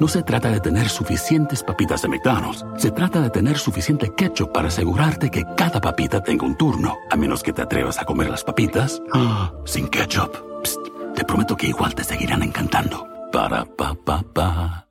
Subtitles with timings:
[0.00, 2.64] No se trata de tener suficientes papitas de McDonald's.
[2.76, 6.96] Se trata de tener suficiente ketchup para asegurarte que cada papita tenga un turno.
[7.10, 10.62] A menos que te atrevas a comer las papitas ah, sin ketchup.
[10.62, 10.78] Psst,
[11.16, 13.08] te prometo que igual te seguirán encantando.
[13.32, 14.88] Para pa pa pa.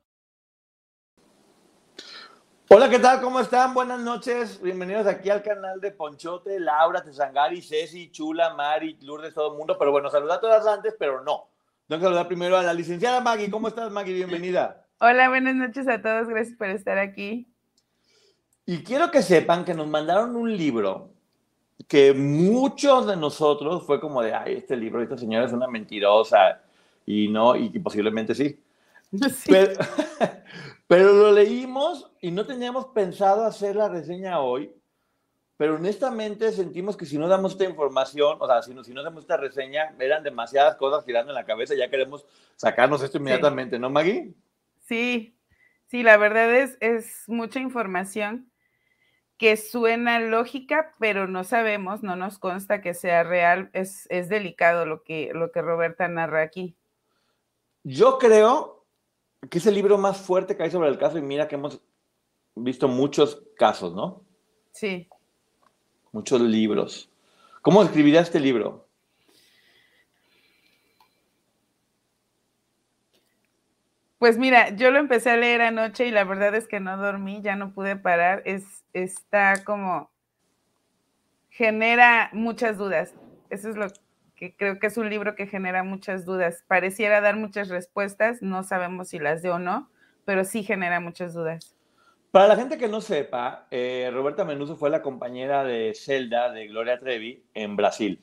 [2.68, 3.22] Hola, ¿qué tal?
[3.22, 3.72] ¿Cómo están?
[3.72, 4.60] Buenas noches.
[4.60, 9.78] Bienvenidos aquí al canal de Ponchote, Laura, Tesangari, Ceci, Chula, Mari, Lourdes, todo el mundo.
[9.78, 11.48] Pero bueno, saluda a todas antes, pero no.
[11.86, 13.50] Tengo que saludar primero a la licenciada Maggie.
[13.50, 14.12] ¿Cómo estás, Maggie?
[14.12, 14.84] Bienvenida.
[15.00, 17.46] Hola, buenas noches a todos, gracias por estar aquí.
[18.66, 21.12] Y quiero que sepan que nos mandaron un libro
[21.86, 26.60] que muchos de nosotros fue como de, ay, este libro, esta señora es una mentirosa,
[27.06, 28.60] y no, y, posiblemente sí.
[29.46, 29.72] Pero,
[30.88, 34.70] pero, lo leímos y no teníamos pensado hacer la reseña hoy,
[35.56, 39.02] pero honestamente sentimos que si no damos esta información, o sea, si no, si no
[39.04, 43.78] damos esta reseña, eran demasiadas cosas girando en la cabeza, ya queremos sacarnos esto inmediatamente,
[43.78, 44.34] ¿no, Maggie?
[44.88, 45.36] Sí,
[45.86, 48.50] sí, la verdad es, es mucha información
[49.36, 53.68] que suena lógica, pero no sabemos, no nos consta que sea real.
[53.74, 56.74] Es, es delicado lo que, lo que Roberta narra aquí.
[57.84, 58.86] Yo creo
[59.50, 61.80] que es el libro más fuerte que hay sobre el caso y mira que hemos
[62.56, 64.24] visto muchos casos, ¿no?
[64.72, 65.08] Sí.
[66.12, 67.10] Muchos libros.
[67.62, 68.87] ¿Cómo escribiría este libro?
[74.18, 77.40] Pues mira, yo lo empecé a leer anoche y la verdad es que no dormí,
[77.40, 78.42] ya no pude parar.
[78.44, 80.10] Es, está como
[81.50, 83.14] genera muchas dudas.
[83.50, 83.86] Eso es lo
[84.34, 86.64] que creo que es un libro que genera muchas dudas.
[86.66, 89.90] Pareciera dar muchas respuestas, no sabemos si las de o no,
[90.24, 91.76] pero sí genera muchas dudas.
[92.30, 96.68] Para la gente que no sepa, eh, Roberta Menuso fue la compañera de Zelda de
[96.68, 98.22] Gloria Trevi en Brasil.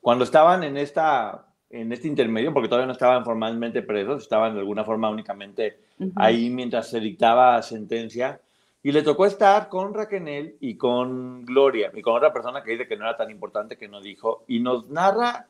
[0.00, 4.60] Cuando estaban en esta en este intermedio, porque todavía no estaban formalmente presos, estaban de
[4.60, 5.78] alguna forma únicamente
[6.16, 8.40] ahí mientras se dictaba sentencia.
[8.82, 12.86] Y le tocó estar con Raquel y con Gloria, y con otra persona que dice
[12.86, 15.48] que no era tan importante que no dijo, y nos narra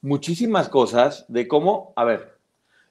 [0.00, 2.34] muchísimas cosas de cómo, a ver,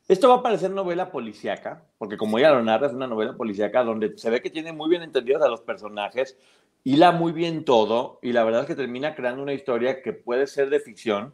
[0.08, 3.84] esto va a parecer novela policíaca, porque como ella lo narra, es una novela policíaca
[3.84, 6.38] donde se ve que tiene muy bien entendidos a los personajes,
[6.84, 10.46] hila muy bien todo, y la verdad es que termina creando una historia que puede
[10.48, 11.34] ser de ficción,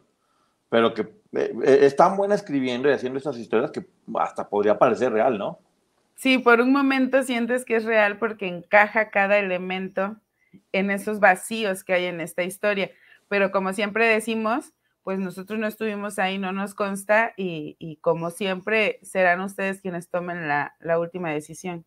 [0.70, 4.78] pero que eh, eh, es tan buena escribiendo y haciendo estas historias que hasta podría
[4.78, 5.58] parecer real, ¿no?
[6.14, 10.16] Sí, por un momento sientes que es real porque encaja cada elemento
[10.72, 12.90] en esos vacíos que hay en esta historia.
[13.28, 14.72] Pero como siempre decimos,
[15.02, 20.46] pues nosotros no estuvimos ahí, no nos consta y, como siempre serán ustedes quienes tomen
[20.46, 21.86] la última decisión.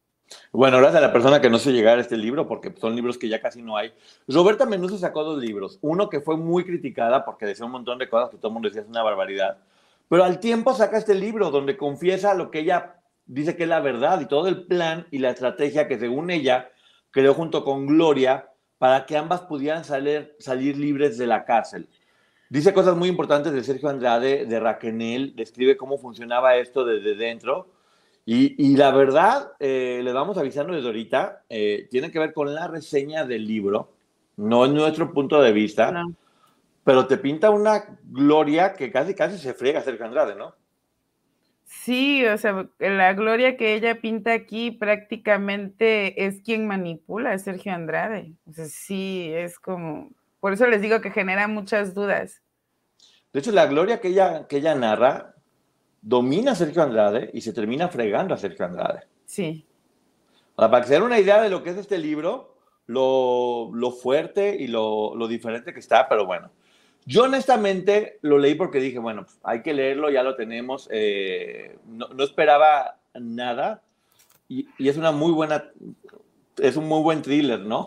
[0.51, 3.17] Bueno, gracias a la persona que no se llegar a este libro, porque son libros
[3.17, 3.91] que ya casi no hay.
[4.28, 5.79] Roberta Menuso sacó dos libros.
[5.81, 8.69] Uno que fue muy criticada porque decía un montón de cosas que todo el mundo
[8.69, 9.57] decía es una barbaridad.
[10.09, 13.79] Pero al tiempo saca este libro donde confiesa lo que ella dice que es la
[13.79, 16.69] verdad y todo el plan y la estrategia que según ella
[17.11, 21.88] creó junto con Gloria para que ambas pudieran salir, salir libres de la cárcel.
[22.50, 27.69] Dice cosas muy importantes de Sergio Andrade, de Raquenel, describe cómo funcionaba esto desde dentro
[28.25, 32.67] y, la verdad, eh, le vamos avisando desde ahorita, eh, tiene que ver con la
[32.67, 33.91] reseña del libro,
[34.38, 36.06] no es nuestro punto de vista,
[36.85, 40.56] pero te pinta una gloria que casi, casi se friega Sergio Andrade, ¿no?
[41.66, 47.73] Sí, o sea, la gloria que ella pinta aquí prácticamente es quien manipula a Sergio
[47.73, 48.34] Andrade.
[48.47, 52.41] O sea, sí, es como, por eso les digo que genera muchas dudas.
[53.34, 55.32] De hecho, la gloria que ella, que ella narra
[56.03, 59.08] domina a Sergio Andrade y se termina fregando a Sergio Andrade.
[59.26, 59.66] Sí.
[60.55, 62.55] Para que se den una idea de lo que es este libro,
[62.85, 63.72] lo,
[64.02, 66.52] fuerte y lo, diferente que está, pero bueno.
[67.05, 70.88] Yo honestamente lo leí porque dije, bueno, pues, hay que leerlo, ya lo tenemos.
[70.91, 73.82] Eh, no, esperaba nada
[74.47, 75.72] y, es una muy buena,
[76.58, 77.85] es un muy buen thriller, ¿no?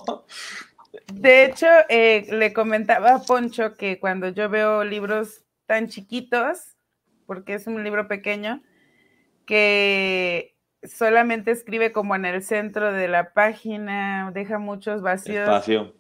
[1.13, 6.76] De hecho, eh, le comentaba a Poncho que cuando yo veo libros tan chiquitos,
[7.27, 8.63] porque es un libro pequeño,
[9.45, 15.43] que solamente escribe como en el centro de la página, deja muchos vacíos.
[15.43, 15.95] Espacio.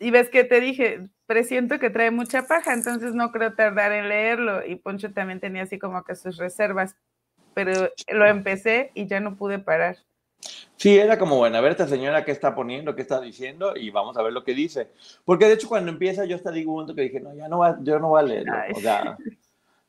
[0.00, 4.08] Y ves que te dije, presiento que trae mucha paja, entonces no creo tardar en
[4.08, 4.66] leerlo.
[4.66, 6.96] Y Poncho también tenía así como que sus reservas.
[7.54, 9.96] pero lo empecé y ya no pude parar.
[10.76, 13.90] Sí, era como, bueno, a ver esta señora qué está poniendo, qué está diciendo y
[13.90, 14.90] vamos a ver lo que dice.
[15.24, 17.58] Porque de hecho cuando empieza yo hasta digo un momento que dije, no, ya no
[17.58, 18.52] va, yo no voy a leerlo.
[18.74, 19.16] O sea,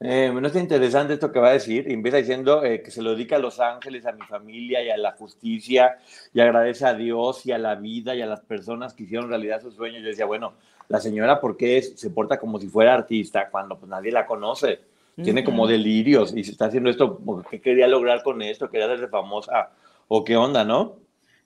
[0.01, 1.89] eh, no está interesante esto que va a decir.
[1.89, 4.97] Empieza diciendo eh, que se lo dedica a los ángeles, a mi familia y a
[4.97, 5.97] la justicia
[6.33, 9.61] y agradece a Dios y a la vida y a las personas que hicieron realidad
[9.61, 10.01] sus sueños.
[10.01, 10.53] Yo decía, bueno,
[10.89, 14.79] la señora, ¿por qué se porta como si fuera artista cuando pues, nadie la conoce?
[15.23, 18.69] Tiene como delirios y se está haciendo esto, ¿qué quería lograr con esto?
[18.69, 19.69] ¿Quería hacerse famosa?
[20.09, 20.97] ¿O qué onda, no?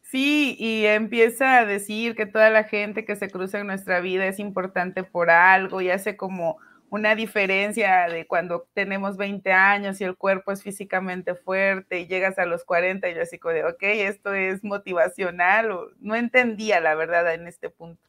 [0.01, 4.25] Sí, y empieza a decir que toda la gente que se cruza en nuestra vida
[4.25, 6.57] es importante por algo y hace como
[6.89, 12.39] una diferencia de cuando tenemos 20 años y el cuerpo es físicamente fuerte y llegas
[12.39, 15.69] a los 40 y yo así como de, ok, esto es motivacional,
[15.99, 18.01] no entendía la verdad en este punto.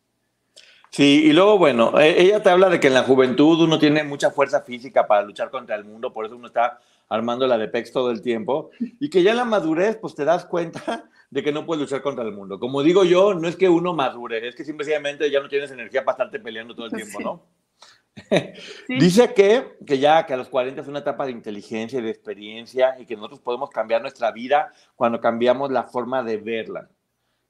[0.91, 4.03] Sí, y luego, bueno, e, ella te habla de que en la juventud uno tiene
[4.03, 7.69] mucha fuerza física para luchar contra el mundo, por eso uno está armando la de
[7.69, 11.43] PEX todo el tiempo, y que ya en la madurez, pues te das cuenta de
[11.45, 12.59] que no puedes luchar contra el mundo.
[12.59, 16.05] Como digo yo, no es que uno madure, es que simplemente ya no tienes energía
[16.05, 17.60] para estarte peleando todo el tiempo, ¿no?
[18.89, 22.11] Dice que, que ya que a los 40 es una etapa de inteligencia y de
[22.11, 26.89] experiencia y que nosotros podemos cambiar nuestra vida cuando cambiamos la forma de verla.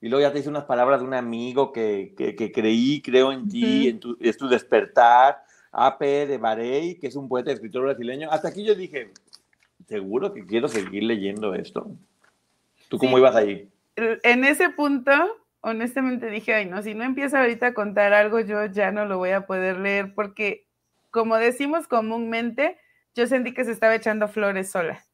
[0.01, 3.49] Y luego ya te dice unas palabras de un amigo que, que, creí, creo en
[3.49, 5.43] ti, en tu, es tu despertar,
[5.73, 8.31] AP de Barey, que es un poeta y escritor brasileño.
[8.31, 9.13] Hasta aquí yo dije,
[9.87, 11.91] seguro que quiero seguir leyendo esto.
[12.89, 13.69] ¿Tú cómo ibas ahí?
[13.97, 15.13] En ese punto,
[15.63, 19.19] honestamente dije, ay, no, si no empieza ahorita a contar algo, yo ya no lo
[19.19, 20.67] voy a poder leer, porque
[21.11, 22.79] como decimos comúnmente,
[23.15, 25.05] yo sentí que se estaba echando flores sola.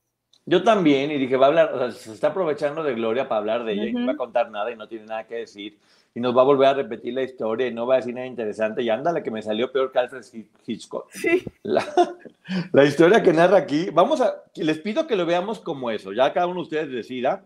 [0.49, 3.41] Yo también, y dije, va a hablar, o sea, se está aprovechando de Gloria para
[3.41, 5.77] hablar de ella y no va a contar nada y no tiene nada que decir.
[6.15, 8.27] Y nos va a volver a repetir la historia y no va a decir nada
[8.27, 8.81] interesante.
[8.83, 10.25] Y ándale, que me salió peor que Alfred
[10.65, 11.11] Hitchcock.
[11.11, 11.43] Sí.
[11.65, 11.85] La,
[12.73, 16.13] la, historia que narra aquí, vamos a, les pido que lo veamos como eso.
[16.13, 17.45] Ya cada uno de ustedes decida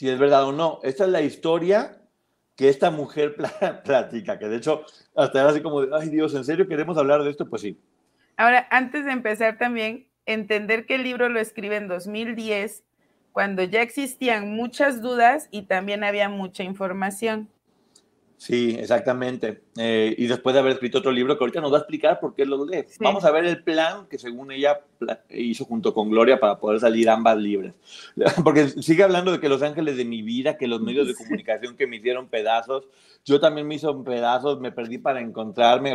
[0.00, 0.80] si es verdad o no.
[0.82, 2.00] Esta es la historia
[2.56, 3.36] que esta mujer
[3.84, 7.22] platica, que de hecho hasta era así como de, ay Dios, ¿en serio queremos hablar
[7.22, 7.46] de esto?
[7.50, 7.78] Pues sí.
[8.38, 12.82] Ahora, antes de empezar también, entender que el libro lo escribe en 2010,
[13.32, 17.50] cuando ya existían muchas dudas y también había mucha información.
[18.40, 19.64] Sí, exactamente.
[19.76, 22.34] Eh, y después de haber escrito otro libro que ahorita nos va a explicar por
[22.34, 22.86] qué lo lee.
[22.98, 24.80] Vamos a ver el plan que según ella
[25.28, 27.74] hizo junto con Gloria para poder salir ambas libres.
[28.42, 31.76] Porque sigue hablando de que los ángeles de mi vida, que los medios de comunicación
[31.76, 32.84] que me hicieron pedazos,
[33.26, 35.94] yo también me hizo pedazos, me perdí para encontrarme,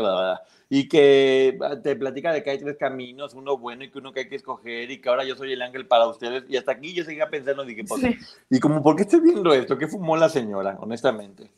[0.70, 4.14] y que ah, te platica de que hay tres caminos, uno bueno y que uno
[4.14, 6.44] que hay que escoger, y que ahora yo soy el ángel para ustedes.
[6.48, 8.04] Y hasta aquí yo seguía pensando, dije, pues,
[8.52, 9.80] y como, ¿por qué estoy viendo esto?
[9.80, 11.50] ¿Qué fumó la señora, honestamente?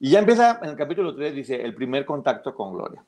[0.00, 3.04] Y ya empieza en el capítulo 3, dice, el primer contacto con Gloria.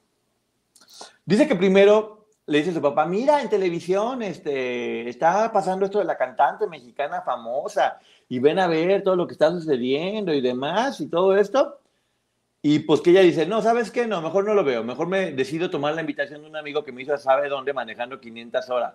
[1.25, 6.01] Dice que primero le dice a su papá, mira, en televisión este, está pasando esto
[6.01, 7.99] de la cantante mexicana famosa
[8.29, 11.79] y ven a ver todo lo que está sucediendo y demás y todo esto.
[12.61, 14.07] Y pues que ella dice, no, ¿sabes qué?
[14.07, 14.85] No, mejor no lo veo.
[14.85, 18.21] Mejor me decido tomar la invitación de un amigo que me hizo sabe dónde manejando
[18.21, 18.95] 500 horas.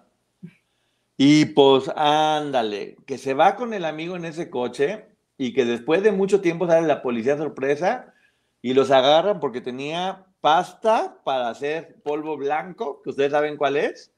[1.18, 6.04] Y pues ándale, que se va con el amigo en ese coche y que después
[6.04, 8.14] de mucho tiempo sale la policía sorpresa
[8.62, 14.12] y los agarran porque tenía pasta para hacer polvo blanco, que ustedes saben cuál es,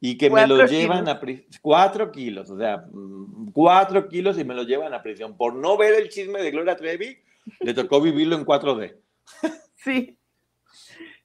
[0.00, 1.48] y que me lo llevan a prisión.
[1.60, 5.36] Cuatro kilos, o sea, mm, cuatro kilos y me lo llevan a prisión.
[5.36, 7.18] Por no ver el chisme de Gloria Trevi,
[7.60, 8.96] le tocó vivirlo en 4D.
[9.76, 10.16] Sí.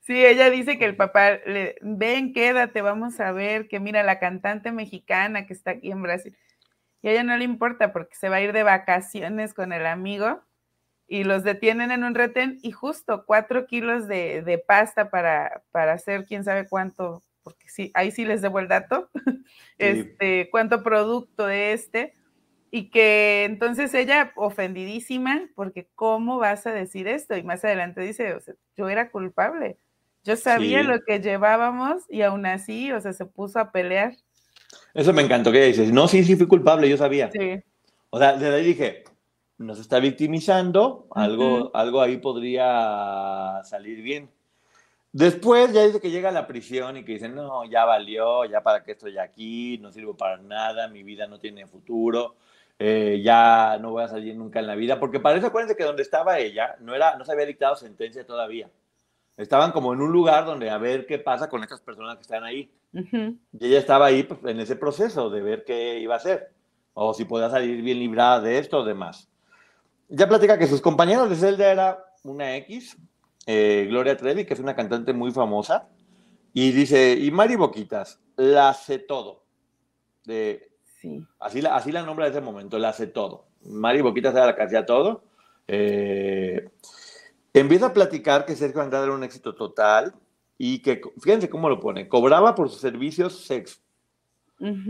[0.02, 4.18] Sí, ella dice que el papá le ven, quédate, vamos a ver, que mira la
[4.18, 6.36] cantante mexicana que está aquí en Brasil.
[7.02, 9.86] Y a ella no le importa porque se va a ir de vacaciones con el
[9.86, 10.42] amigo
[11.08, 16.26] y los detienen en un retén y justo cuatro kilos de, pasta para, para, hacer
[16.26, 19.10] quién sabe cuánto, porque sí, ahí sí les debo el dato,
[19.78, 22.14] este, cuánto producto de este.
[22.70, 27.38] Y que entonces ella ofendidísima, porque ¿cómo vas a decir esto?
[27.38, 29.78] Y más adelante dice, o sea, yo era culpable,
[30.26, 34.14] yo sabía lo que llevábamos y aún así, o sea, se puso a pelear.
[34.98, 37.30] Eso me encantó que dices, no, sí, sí fui culpable, yo sabía.
[37.32, 37.62] Sí.
[38.10, 39.04] O sea, desde ahí dije,
[39.60, 44.28] nos está victimizando, algo, algo ahí podría salir bien.
[45.12, 48.62] Después ya dice que llega a la prisión y que dice, no, ya valió, ya
[48.64, 52.34] para qué estoy aquí, no sirvo para nada, mi vida no tiene futuro,
[52.80, 55.84] eh, ya no voy a salir nunca en la vida, porque para eso acuérdense que
[55.84, 58.68] donde estaba ella no, era, no se había dictado sentencia todavía.
[59.38, 62.44] Estaban como en un lugar donde a ver qué pasa con estas personas que están
[62.44, 62.72] ahí.
[62.92, 66.52] Y ella estaba ahí pues, en ese proceso de ver qué iba a hacer,
[66.94, 69.30] o si podía salir bien librada de esto o demás.
[70.10, 72.98] Ya platica que sus compañeros de celda era una X,
[73.46, 75.88] eh, Gloria Trevi, que es una cantante muy famosa,
[76.54, 79.44] y dice, y Mari Boquitas, la sé todo.
[80.26, 81.24] De, sí.
[81.40, 83.46] Así la, así la nombra de ese momento, la hace todo.
[83.64, 85.24] Mari Boquita era la que hacía todo.
[85.68, 86.70] Eh,
[87.60, 90.14] empieza a platicar que Sergio Andrade era un éxito total
[90.58, 93.80] y que, fíjense cómo lo pone, cobraba por sus servicios sexo,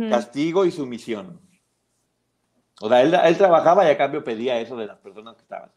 [0.09, 1.39] castigo y sumisión.
[2.79, 5.71] O sea, él, él, trabajaba y a cambio pedía eso de las personas que estaban.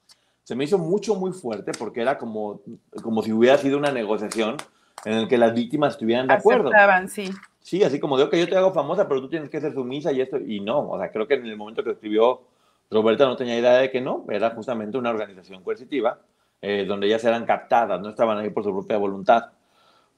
[0.44, 2.60] Se me hizo mucho, muy fuerte porque era como,
[3.02, 4.56] como si hubiera sido una negociación
[5.04, 6.68] en la que las víctimas estuvieran de acuerdo.
[6.68, 7.30] Aceptaban, sí.
[7.60, 10.12] Sí, así como digo que yo te hago famosa, pero tú tienes que ser sumisa
[10.12, 12.42] y esto, y no, o sea, creo que en el momento que escribió
[12.90, 16.20] Roberta no tenía idea de que no, era justamente una organización coercitiva,
[16.62, 19.46] eh, donde ellas eran captadas, no estaban ahí por su propia voluntad.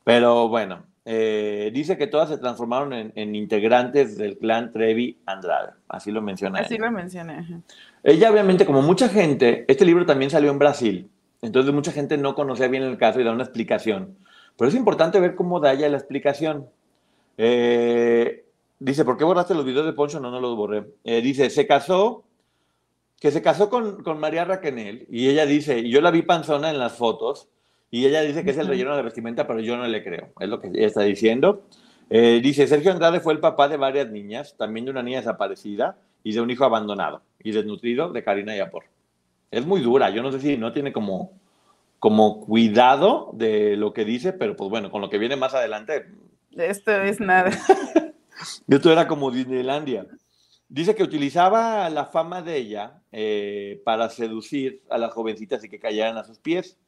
[0.03, 6.11] Pero bueno, eh, dice que todas se transformaron en, integrantes del clan Trevi Andrade, así
[6.11, 6.61] lo menciona.
[6.61, 7.47] Así lo mencioné.
[8.03, 11.09] Ella obviamente, como mucha gente, este libro también salió en Brasil,
[11.43, 14.17] entonces mucha gente no conocía bien el caso y da una explicación.
[14.57, 16.67] Pero es importante ver cómo da ella la explicación.
[17.39, 18.45] Eh,
[18.81, 20.21] dice, ¿por qué borraste los videos de Poncho?
[20.21, 20.85] No, no los borré.
[21.05, 22.25] dice, se casó
[23.23, 26.71] que se casó con, con María Raquenel y ella dice, y yo la vi panzona
[26.71, 27.49] en las fotos,
[27.89, 30.49] y ella dice que es el relleno de vestimenta, pero yo no le creo, es
[30.49, 31.63] lo que ella está diciendo.
[32.11, 35.99] Eh, dice, Sergio Andrade fue el papá de varias niñas, también de una niña desaparecida
[36.25, 38.87] y de un hijo abandonado y desnutrido de Karina Yapor.
[39.53, 41.31] Es muy dura, yo no sé si no tiene como,
[42.01, 46.07] como cuidado de lo que dice, pero pues bueno, con lo que viene más adelante.
[46.57, 47.53] Esto es nada.
[48.69, 50.09] Esto era como Disneylandia.
[50.73, 55.79] Dice que utilizaba la fama de ella eh, para seducir a las jovencitas y que
[55.79, 56.79] cayeran a sus pies.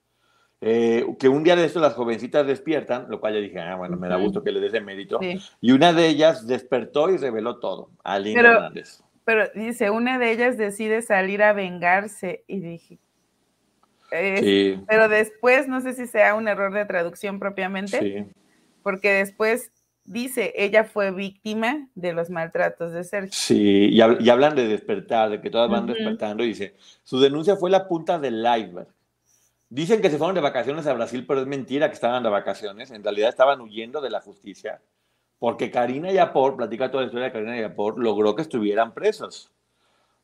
[0.63, 3.99] Eh, que un día de esto las jovencitas despiertan, lo cual yo dije, ah, bueno,
[3.99, 5.21] me da gusto que le des el mérito.
[5.61, 9.03] Y una de ellas despertó y reveló todo a Linda Hernández.
[9.27, 12.99] Pero dice, una de ellas decide salir a vengarse y dije,
[14.89, 18.33] pero después, no sé si sea un error de traducción propiamente,
[18.83, 19.73] porque después
[20.05, 23.33] dice, ella fue víctima de los maltratos de Sergio.
[23.33, 27.71] Sí, y, hablan de despertar, de que todas van despertando, y dice, su denuncia fue
[27.71, 28.89] la punta del iceberg.
[29.69, 32.91] Dicen que se fueron de vacaciones a Brasil, pero es mentira que estaban de vacaciones,
[32.91, 34.81] en realidad estaban huyendo de la justicia,
[35.39, 39.51] porque Karina Yapor, platica toda la historia de Karina Yapor, logró que estuvieran presos.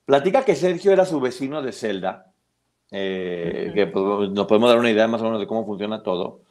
[0.05, 2.33] Platica que Sergio era su vecino de celda,
[2.91, 6.43] eh, que pues, nos podemos dar una idea más o menos de cómo funciona todo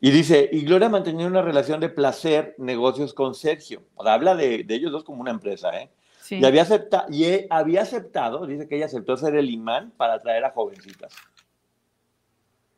[0.00, 3.82] y dice, y Gloria mantenía una relación de placer, negocios con Sergio.
[3.94, 5.90] O sea, habla de, ellos dos como una empresa, ¿eh?
[6.22, 6.38] Sí.
[6.38, 10.44] Y, había acepta, y había aceptado, dice que ella aceptó ser el imán para atraer
[10.44, 11.14] a jovencitas.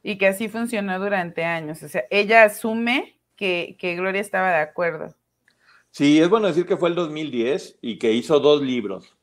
[0.02, 1.82] Y que así funcionó durante años.
[1.84, 5.14] O sea, ella asume que, que Gloria estaba de acuerdo.
[5.92, 9.14] Sí, es bueno decir que fue el 2010 y que hizo dos libros.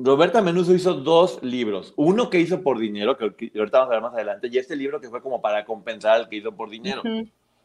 [0.00, 1.92] Roberta Menuso hizo dos libros.
[1.96, 5.00] Uno que hizo por dinero, que ahorita vamos a ver más adelante, y este libro
[5.00, 7.02] que fue como para compensar al que hizo por dinero.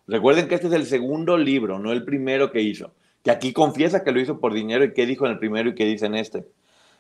[0.08, 2.92] Recuerden que este es el segundo libro, no el primero que hizo.
[3.24, 5.76] Que aquí confiesa que lo hizo por dinero y qué dijo en el primero y
[5.76, 6.48] qué dice en este.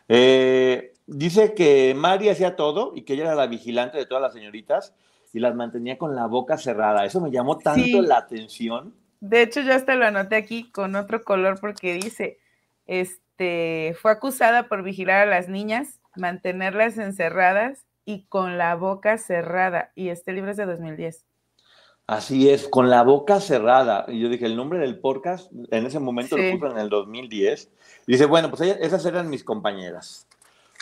[0.07, 4.33] Eh, dice que Mari hacía todo y que ella era la vigilante de todas las
[4.33, 4.93] señoritas
[5.33, 7.05] y las mantenía con la boca cerrada.
[7.05, 8.93] Eso me llamó tanto la atención.
[9.19, 12.37] De hecho, yo hasta lo anoté aquí con otro color porque dice,
[12.85, 19.17] este este, fue acusada por vigilar a las niñas, mantenerlas encerradas y con la boca
[19.17, 19.91] cerrada.
[19.95, 21.25] Y este libro es de 2010.
[22.07, 24.05] Así es, con la boca cerrada.
[24.07, 27.69] Y yo dije, el nombre del podcast, en ese momento lo puso en el 2010.
[28.07, 30.27] dice, bueno, pues esas eran mis compañeras.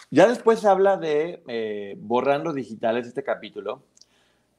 [0.10, 3.84] Ya después habla de eh, borrando digitales este capítulo.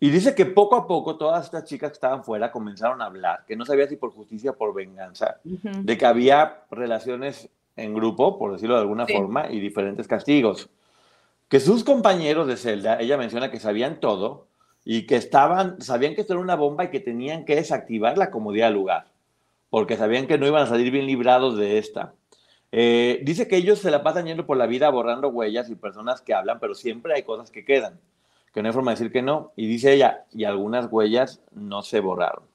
[0.00, 3.44] Y dice que poco a poco todas estas chicas que estaban fuera comenzaron a hablar,
[3.46, 8.38] que no sabía si por justicia o por venganza, de que había relaciones en grupo,
[8.38, 10.68] por decirlo de alguna forma, y diferentes castigos.
[11.48, 14.46] Que sus compañeros de celda, ella menciona que sabían todo
[14.84, 18.52] y que estaban, sabían que esto era una bomba y que tenían que desactivarla como
[18.52, 19.06] día lugar,
[19.70, 22.14] porque sabían que no iban a salir bien librados de esta.
[22.72, 26.22] Eh, dice que ellos se la pasan yendo por la vida borrando huellas y personas
[26.22, 28.00] que hablan, pero siempre hay cosas que quedan,
[28.54, 29.52] que no hay forma de decir que no.
[29.56, 32.51] Y dice ella, y algunas huellas no se borraron.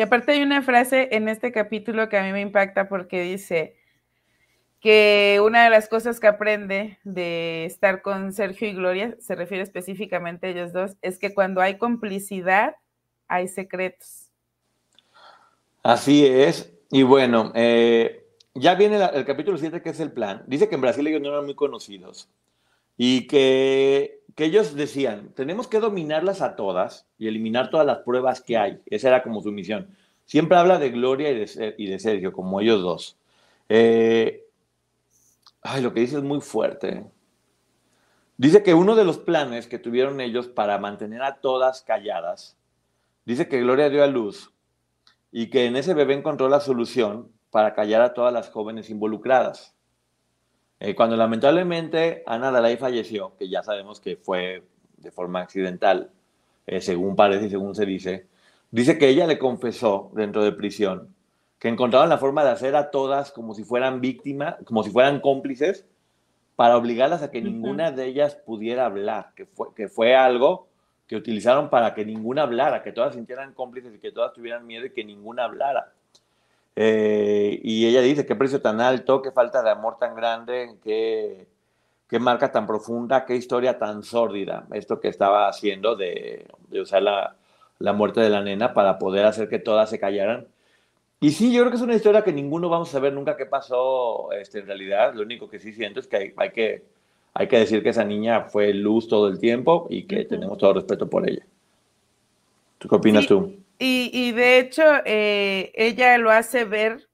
[0.00, 3.76] Y aparte hay una frase en este capítulo que a mí me impacta porque dice
[4.80, 9.62] que una de las cosas que aprende de estar con Sergio y Gloria, se refiere
[9.62, 12.76] específicamente a ellos dos, es que cuando hay complicidad
[13.28, 14.30] hay secretos.
[15.82, 16.72] Así es.
[16.90, 20.44] Y bueno, eh, ya viene el capítulo 7 que es el plan.
[20.46, 22.30] Dice que en Brasil ellos no eran muy conocidos
[22.96, 28.40] y que que ellos decían, tenemos que dominarlas a todas y eliminar todas las pruebas
[28.40, 28.80] que hay.
[28.86, 29.94] Esa era como su misión.
[30.26, 33.18] Siempre habla de Gloria y de, Sergio, como ellos dos.
[33.68, 34.44] Eh,
[35.62, 37.04] ay, lo que dice es muy fuerte.
[38.36, 42.56] Dice que uno de los planes que tuvieron ellos para mantener a todas calladas,
[43.24, 44.52] dice que Gloria dio a luz
[45.32, 49.74] y que en ese bebé encontró la solución para callar a todas las jóvenes involucradas.
[50.80, 54.64] Eh, cuando lamentablemente Ana Dalai falleció, que ya sabemos que fue
[54.96, 56.10] de forma accidental,
[56.66, 58.26] eh, según parece y según se dice,
[58.70, 61.14] dice que ella le confesó dentro de prisión
[61.58, 65.20] que encontraban la forma de hacer a todas como si fueran víctimas, como si fueran
[65.20, 65.86] cómplices,
[66.56, 70.68] para obligarlas a que ninguna de ellas pudiera hablar, que fue, que fue algo
[71.06, 74.86] que utilizaron para que ninguna hablara, que todas sintieran cómplices y que todas tuvieran miedo
[74.86, 75.92] y que ninguna hablara.
[76.82, 81.46] Eh, y ella dice, qué precio tan alto, qué falta de amor tan grande, qué,
[82.08, 87.02] qué marca tan profunda, qué historia tan sórdida, esto que estaba haciendo de, de usar
[87.02, 87.36] la,
[87.80, 90.46] la, muerte de la nena para poder hacer que todas se callaran.
[91.20, 93.44] Y sí, yo creo que es una historia que ninguno vamos a saber nunca qué
[93.44, 95.12] pasó este, en realidad.
[95.12, 96.84] Lo único que sí siento es que hay, hay, que
[97.34, 100.72] hay que decir que esa niña fue luz todo el tiempo y que tenemos todo
[100.72, 101.44] respeto por ella.
[102.78, 103.54] ¿Tú qué opinas tú?
[103.82, 107.08] Y, de hecho, eh, ella lo hace ver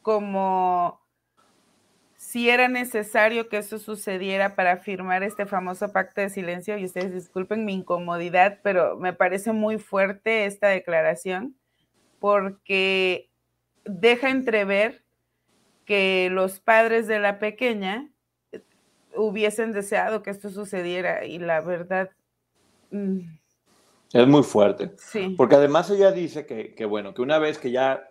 [0.00, 1.00] como
[2.16, 6.78] si era necesario que eso sucediera para firmar este famoso pacto de silencio.
[6.78, 11.56] Y ustedes disculpen mi incomodidad, pero me parece muy fuerte esta declaración
[12.20, 13.32] porque
[13.84, 15.04] deja entrever
[15.86, 18.08] que los padres de la pequeña
[19.16, 22.10] hubiesen deseado que esto sucediera y la verdad...
[22.92, 23.42] Mm,
[24.12, 24.92] es muy fuerte.
[24.96, 25.34] Sí.
[25.36, 28.08] Porque además ella dice que, bueno, que una vez que ya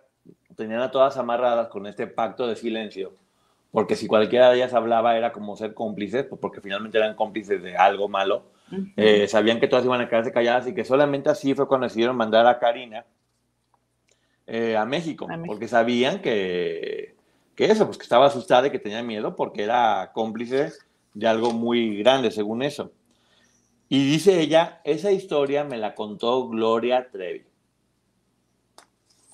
[0.56, 3.14] tenían a todas amarradas con este pacto de silencio,
[3.70, 7.62] porque si cualquiera de ellas hablaba era como ser cómplices, pues porque finalmente eran cómplices
[7.62, 8.44] de algo malo,
[8.96, 12.16] eh, sabían que todas iban a quedarse calladas y que solamente así fue cuando decidieron
[12.16, 13.04] mandar a Karina
[14.46, 17.14] eh, a, México, porque sabían que,
[17.54, 20.72] que eso, pues que estaba asustada y que tenía miedo porque era cómplice
[21.14, 22.92] de algo muy grande, según eso.
[23.88, 27.44] Y dice ella, esa historia me la contó Gloria Trevi.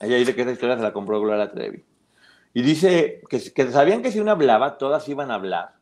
[0.00, 1.84] Ella dice que esa historia se la compró Gloria Trevi.
[2.52, 5.74] Y dice que, que sabían que si uno hablaba, todas iban a hablar.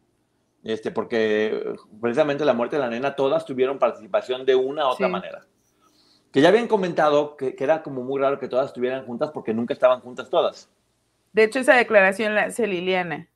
[0.64, 5.08] Este, porque precisamente la muerte de la nena, todas tuvieron participación de una u otra
[5.08, 5.46] manera.
[6.32, 9.54] Que ya habían comentado que, que, era como muy raro que todas estuvieran juntas porque
[9.54, 10.68] nunca estaban juntas todas.
[11.32, 13.28] De hecho, esa declaración la hace Liliana.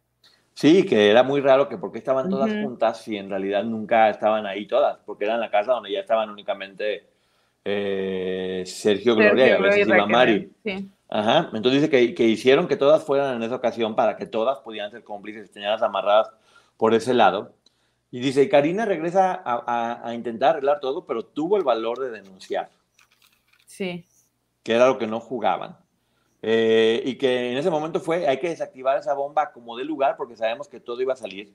[0.55, 4.47] Sí, que era muy raro que porque estaban todas juntas si en realidad nunca estaban
[4.47, 7.07] ahí todas, porque era en la casa donde ya estaban únicamente
[7.65, 10.53] eh, Sergio, Gloria y a veces iba Mari.
[11.09, 11.51] Ajá.
[11.53, 14.91] Entonces dice que, que, hicieron que todas fueran en esa ocasión para que todas pudieran
[14.91, 16.31] ser cómplices y tenerlas amarradas
[16.77, 17.55] por ese lado.
[18.11, 22.71] Y dice, Karina regresa a, a, intentar arreglar todo, pero tuvo el valor de denunciar.
[23.67, 24.05] Sí.
[24.63, 25.79] Que era lo que no jugaban.
[26.45, 30.17] Eh, y que en ese momento fue, hay que desactivar esa bomba como de lugar
[30.17, 31.55] porque sabemos que todo iba a salir.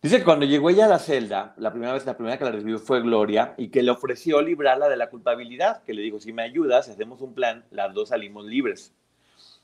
[0.00, 2.52] Dice que cuando llegó ella a la celda, la primera vez, la primera que la
[2.52, 6.32] recibió fue Gloria y que le ofreció librarla de la culpabilidad, que le dijo, si
[6.32, 8.94] me ayudas, hacemos un plan, las dos salimos libres.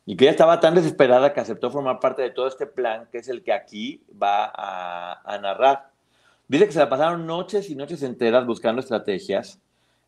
[0.04, 3.18] Y que ella estaba tan desesperada que aceptó formar parte de todo este plan, que
[3.18, 5.90] es el que aquí va a, a narrar.
[6.46, 9.60] Dice que se la pasaron noches y noches enteras buscando estrategias.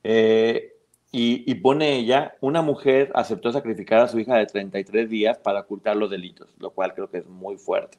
[0.02, 0.75] Eh,
[1.18, 5.96] y, pone ella, una mujer aceptó sacrificar a su hija de 33 días para ocultar
[5.96, 7.96] los delitos, lo cual creo que es muy fuerte.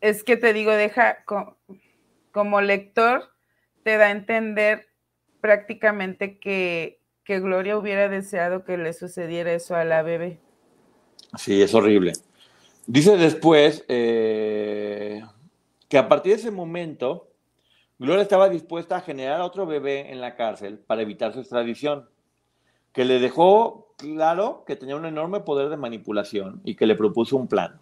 [0.00, 1.24] Es que te digo, deja,
[2.30, 3.24] como lector,
[3.82, 4.86] te da a entender
[5.40, 10.38] prácticamente que, que Gloria hubiera deseado que le sucediera eso a la bebé.
[11.36, 12.12] Sí, es horrible.
[12.86, 15.24] Dice después eh,
[15.88, 17.32] que a partir de ese momento,
[17.98, 22.13] Gloria estaba dispuesta a generar otro bebé en la cárcel para evitar su extradición
[22.94, 27.36] que le dejó claro que tenía un enorme poder de manipulación y que le propuso
[27.36, 27.80] un plan.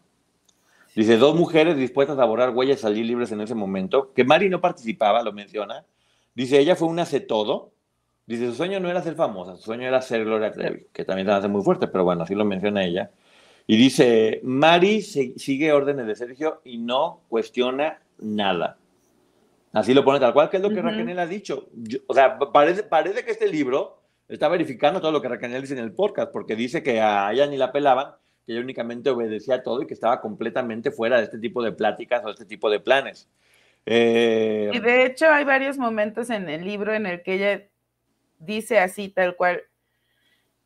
[0.97, 4.49] Dice, dos mujeres dispuestas a borrar huellas y salir libres en ese momento, que Mari
[4.49, 5.85] no participaba, lo menciona.
[6.35, 7.73] Dice, ella fue una hace todo.
[8.27, 11.27] Dice, su sueño no era ser famosa, su sueño era ser Gloria Trevi, que también
[11.27, 13.11] se hace muy fuerte, pero bueno, así lo menciona ella.
[13.67, 18.79] Y dice, Mari sigue órdenes de Sergio y no cuestiona nada.
[19.73, 21.69] Así lo pone tal cual, que es lo que Raquel ha dicho.
[22.07, 25.81] o sea, parece, parece que este libro está verificando todo lo que Raquel dice en
[25.81, 28.15] el podcast, porque dice que a ella ni la pelaban,
[28.47, 32.25] que ella únicamente obedecía todo y que estaba completamente fuera de este tipo de pláticas
[32.25, 33.29] o este tipo de planes.
[33.87, 37.69] Eh, y de hecho hay varios momentos en el libro en el que ella
[38.39, 39.63] dice así, tal cual.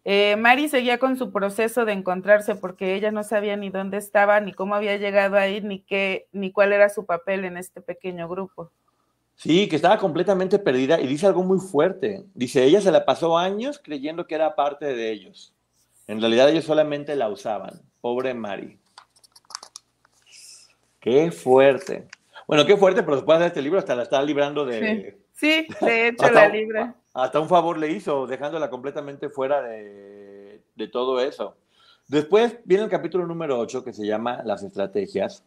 [0.09, 4.39] Eh, Mari seguía con su proceso de encontrarse porque ella no sabía ni dónde estaba,
[4.41, 8.29] ni cómo había llegado ahí, ni qué, ni cuál era su papel en este pequeño
[8.29, 8.71] grupo.
[9.37, 12.25] Sí, que estaba completamente perdida y dice algo muy fuerte.
[12.35, 15.53] Dice, ella se la pasó años creyendo que era parte de ellos.
[16.07, 17.83] En realidad ellos solamente la usaban.
[18.01, 18.79] Pobre Mari.
[21.01, 22.09] Qué fuerte.
[22.49, 25.19] Bueno, qué fuerte, pero después de este libro hasta la está librando de...
[25.35, 26.95] Sí, de hecho la libra.
[27.13, 31.57] Hasta un favor le hizo, dejándola completamente fuera de, de todo eso.
[32.09, 35.45] Después viene el capítulo número 8 que se llama Las estrategias,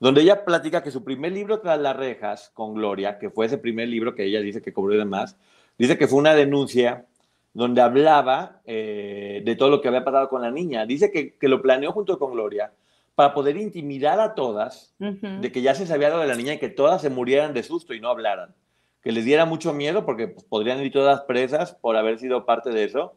[0.00, 3.58] donde ella platica que su primer libro tras las rejas con Gloria, que fue ese
[3.58, 5.36] primer libro que ella dice que cobró de más,
[5.76, 7.06] dice que fue una denuncia
[7.52, 10.86] donde hablaba eh, de todo lo que había pasado con la niña.
[10.86, 12.72] Dice que, que, lo planeó junto con Gloria
[13.16, 16.58] para poder intimidar a todas de que ya se sabía lo de la niña y
[16.58, 18.54] que todas se murieran de susto y no hablaran.
[19.02, 22.70] Que les diera mucho miedo porque pues, podrían ir todas presas por haber sido parte
[22.70, 23.14] de eso.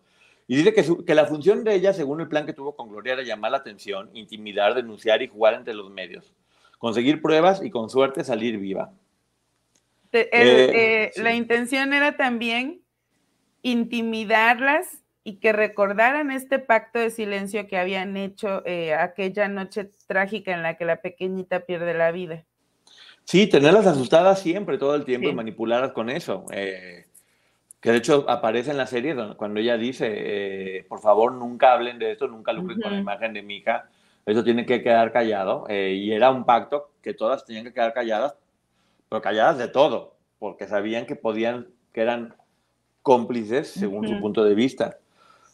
[0.48, 3.14] Y dice que, que la función de ella, según el plan que tuvo con Gloria,
[3.14, 6.34] era llamar la atención, intimidar, denunciar y jugar entre los medios.
[6.82, 8.92] Conseguir pruebas y con suerte salir viva.
[10.12, 12.82] Eh, eh, la intención era también
[13.62, 20.54] intimidarlas y que recordaran este pacto de silencio que habían hecho eh, aquella noche trágica
[20.54, 22.44] en la que la pequeñita pierde la vida.
[23.26, 26.46] Sí, tenerlas asustadas siempre, todo el tiempo, y manipularlas con eso.
[26.52, 27.06] Eh,
[27.80, 32.00] que de hecho aparece en la serie cuando ella dice, eh, por favor, nunca hablen
[32.00, 33.90] de esto, nunca lucren con la imagen de mi hija,
[34.26, 35.66] eso tiene que quedar callado.
[35.70, 38.36] y era un pacto que todas tenían que quedar calladas,
[39.10, 42.36] pero calladas de todo, porque sabían que podían, que eran
[43.02, 44.98] cómplices según su punto de vista.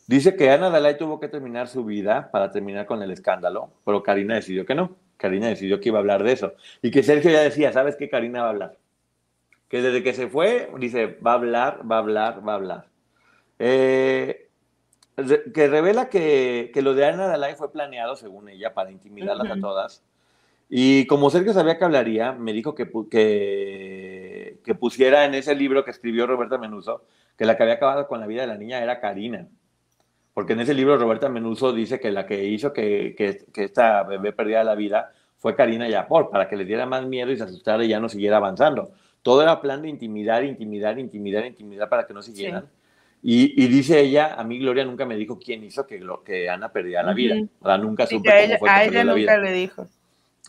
[0.08, 4.04] Dice que Ana Dalai tuvo que terminar su vida para terminar con el escándalo, pero
[4.04, 4.96] Karina decidió que no.
[5.18, 6.54] Karina decidió que iba a hablar de eso.
[6.82, 8.10] Y que Sergio ya decía, ¿sabes qué?
[8.10, 8.78] Karina va a hablar.
[9.68, 12.88] Que desde que se fue, dice, va a hablar, va a hablar, va a hablar.
[13.60, 14.47] Eh,
[15.54, 19.60] que revela que, que, lo de Ana Dalai fue planeado, según ella, para intimidarlas a
[19.60, 20.04] todas.
[20.70, 25.84] Y como Sergio sabía que hablaría, me dijo que, que, que pusiera en ese libro
[25.84, 27.04] que escribió Roberta Menuso,
[27.36, 29.48] que la que había acabado con la vida de la niña era Karina.
[30.34, 34.34] Porque en ese libro Roberta Menuso dice que la que hizo que, que, esta bebé
[34.34, 37.84] perdiera la vida fue Karina Yapor, para que le diera más miedo y se asustara
[37.84, 38.92] y ya no siguiera avanzando.
[39.24, 42.70] Todo era plan de intimidar, intimidar, intimidar, intimidar para que no siguieran.
[43.22, 46.72] Y, y, dice ella, a mí Gloria nunca me dijo quién hizo que, que Ana
[46.72, 47.36] perdiera la vida.
[47.60, 49.88] O sea, nunca supe cómo ella, fue que a ella nunca le dijo.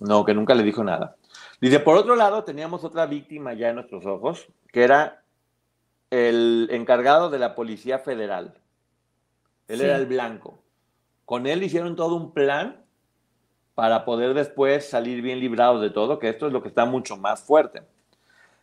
[0.01, 1.17] No, que nunca le dijo nada.
[1.61, 5.23] Dice, por otro lado, teníamos otra víctima ya en nuestros ojos, que era
[6.11, 8.55] el encargado de la Policía Federal.
[9.67, 10.63] Él era el blanco.
[11.25, 12.85] Con él hicieron todo un plan
[13.75, 17.17] para poder después salir bien librados de todo, que esto es lo que está mucho
[17.17, 17.83] más fuerte.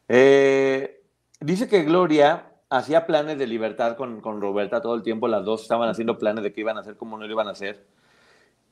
[0.08, 1.02] Eh,
[1.40, 5.62] dice que Gloria hacía planes de libertad con, con, Roberta todo el tiempo, las dos
[5.64, 7.86] estaban haciendo planes de qué iban a hacer, cómo no lo iban a hacer,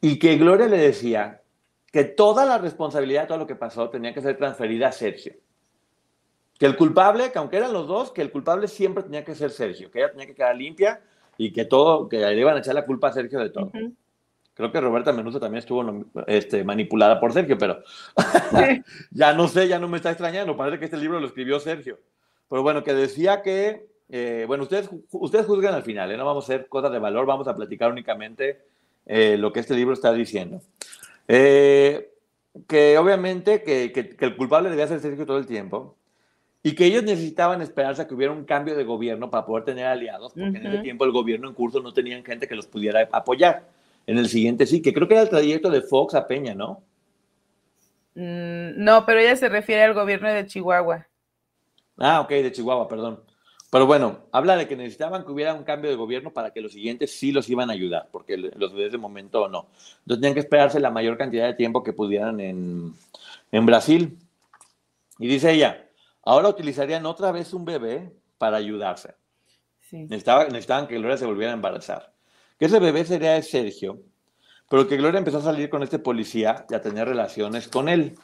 [0.02, 1.42] y que Gloria le decía
[1.94, 5.34] que toda la responsabilidad de todo lo que pasó tenía que ser transferida a Sergio.
[6.58, 9.52] Que el culpable, que aunque eran los dos, que el culpable siempre tenía que ser
[9.52, 11.02] Sergio, que ella tenía que quedar limpia
[11.38, 13.72] y que todo, que le iban a echar la culpa a Sergio de todo.
[14.56, 15.84] Creo que Roberta Menuso también estuvo
[16.28, 17.84] este, manipulada por Sergio, pero
[19.12, 20.58] ya no sé, ya no me está extrañando.
[20.58, 22.00] Parece que este libro lo escribió Sergio.
[22.50, 26.18] Pero bueno, que decía que, eh, bueno, ustedes, ustedes juzgan al final, ¿eh?
[26.18, 28.62] no vamos a hacer cosas de valor, vamos a platicar únicamente
[29.06, 30.62] eh, lo que este libro está diciendo.
[31.28, 35.96] que obviamente que, que, que, el culpable debía ser Sergio todo el tiempo,
[36.66, 39.86] y que ellos necesitaban esperarse a que hubiera un cambio de gobierno para poder tener
[39.86, 43.08] aliados, porque en ese tiempo el gobierno en curso no tenían gente que los pudiera
[43.12, 43.68] apoyar.
[44.08, 46.82] En el siguiente sí, que creo que era el trayecto de Fox a Peña, ¿no?
[48.16, 51.08] Mm, no, pero ella se refiere al gobierno de Chihuahua.
[51.98, 53.24] Ah, ok, de Chihuahua, perdón.
[53.72, 56.74] Pero bueno, habla de que necesitaban que hubiera un cambio de gobierno para que los
[56.74, 59.68] siguientes sí los iban a ayudar, porque los de ese momento no.
[60.02, 62.94] Entonces tenían que esperarse la mayor cantidad de tiempo que pudieran en,
[63.52, 64.20] en Brasil.
[65.18, 65.84] Y dice ella,
[66.26, 69.16] Ahora utilizarían otra vez un bebé para ayudarse.
[69.92, 72.14] necesitaban que Gloria se volviera a embarazar.
[72.58, 74.02] Que ese bebé sería de Sergio,
[74.70, 78.18] pero que Gloria empezó a salir con este policía y a tener relaciones con él.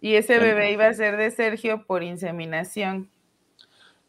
[0.00, 3.10] Y ese bebé iba a ser de Sergio por inseminación.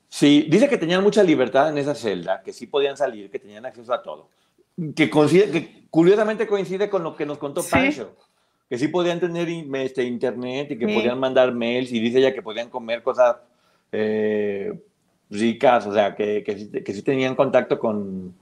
[0.09, 3.65] Sí, dice que tenían mucha libertad en esa celda, que sí podían salir, que tenían
[3.65, 4.29] acceso a todo.
[4.95, 8.15] Que, que curiosamente coincide con lo que nos contó Pancho
[8.71, 12.41] que sí podían tener este, internet y que podían mandar mails y dice ella que
[12.41, 13.35] podían comer cosas
[13.91, 14.71] eh,
[15.29, 18.33] ricas, o sea, que, que, sí, tenían contacto con,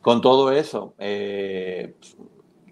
[0.00, 0.94] con todo eso.
[0.98, 1.94] Eh,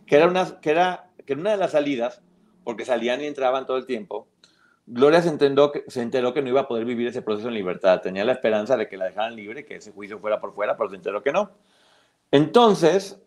[0.06, 2.20] que, era una, que, era, que una de las salidas,
[2.64, 4.26] porque salían y entraban todo el tiempo,
[4.86, 7.54] Gloria se enteró, que, se enteró que no iba a poder vivir ese proceso en
[7.54, 8.00] libertad.
[8.02, 10.90] Tenía la esperanza de que la dejaran libre, que ese juicio fuera por fuera, pero
[10.90, 11.52] se enteró que no.
[12.30, 13.22] Entonces,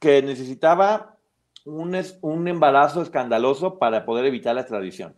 [0.00, 1.16] que necesitaba
[1.64, 5.14] un, un embarazo escandaloso para poder evitar la extradición.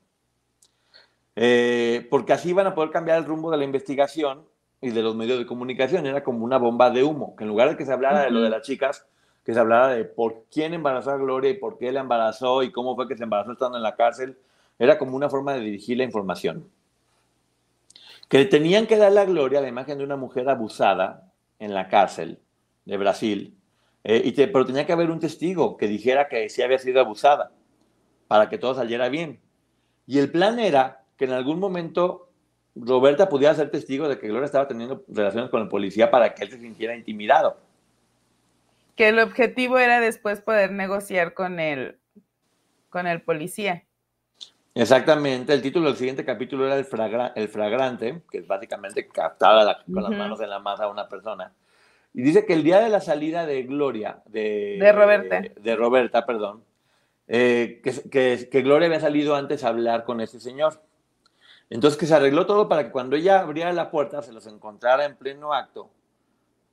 [1.37, 4.45] Eh, porque así iban a poder cambiar el rumbo de la investigación
[4.81, 6.05] y de los medios de comunicación.
[6.05, 8.43] Era como una bomba de humo, que en lugar de que se hablara de lo
[8.43, 9.07] de las chicas,
[9.49, 12.71] que se hablara de por quién embarazó a Gloria y por qué la embarazó y
[12.71, 14.37] cómo fue que se embarazó estando en la cárcel,
[14.79, 16.69] era como una forma de dirigir la información.
[18.29, 22.41] Que tenían que dar la Gloria la imagen de una mujer abusada en la cárcel
[22.85, 23.55] de Brasil,
[24.05, 27.51] Eh, y pero tenía que haber un testigo que dijera que sí había sido abusada
[28.27, 29.41] para que todo saliera bien.
[30.07, 32.29] Y el plan era que en algún momento
[32.77, 36.45] Roberta pudiera ser testigo de que Gloria estaba teniendo relaciones con el policía para que
[36.45, 37.57] él se sintiera intimidado.
[38.99, 42.01] Que el objetivo era después poder negociar con el,
[42.91, 43.85] con el policía.
[44.75, 50.03] Exactamente, el título del siguiente capítulo era el, el fragrante, que es básicamente captar con
[50.03, 51.53] las manos en la masa a una persona.
[52.13, 56.27] Y dice que el día de la salida de Gloria, de, de Roberta, de, Roberta,
[56.27, 56.65] perdón,
[57.29, 60.83] eh, que, que, Gloria había salido antes a hablar con ese señor.
[61.71, 65.05] Entonces que se arregló todo para que cuando ella abriera la puerta se los encontrara
[65.05, 65.89] en pleno acto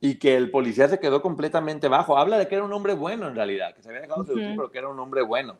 [0.06, 2.16] y que el policía se quedó completamente bajo.
[2.16, 4.70] Habla de que era un hombre bueno en realidad, que se había dejado seducir, pero
[4.70, 5.56] que era un hombre bueno,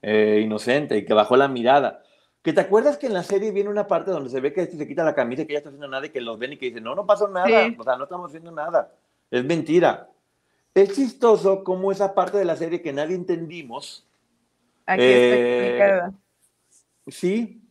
[0.00, 2.02] eh, inocente y que bajó la mirada.
[2.40, 4.78] Que te acuerdas que en la serie viene una parte donde se ve que este
[4.78, 6.56] se quita la camisa y que ella está haciendo nada y que los ven y
[6.56, 7.46] que dicen, no, no pasó nada,
[7.78, 8.94] o sea, no estamos haciendo nada,
[9.30, 10.08] es mentira.
[10.74, 14.08] Es chistoso como esa parte de la serie que nadie entendimos.
[14.86, 16.12] Aquí está eh, explicada.
[17.08, 17.62] Sí,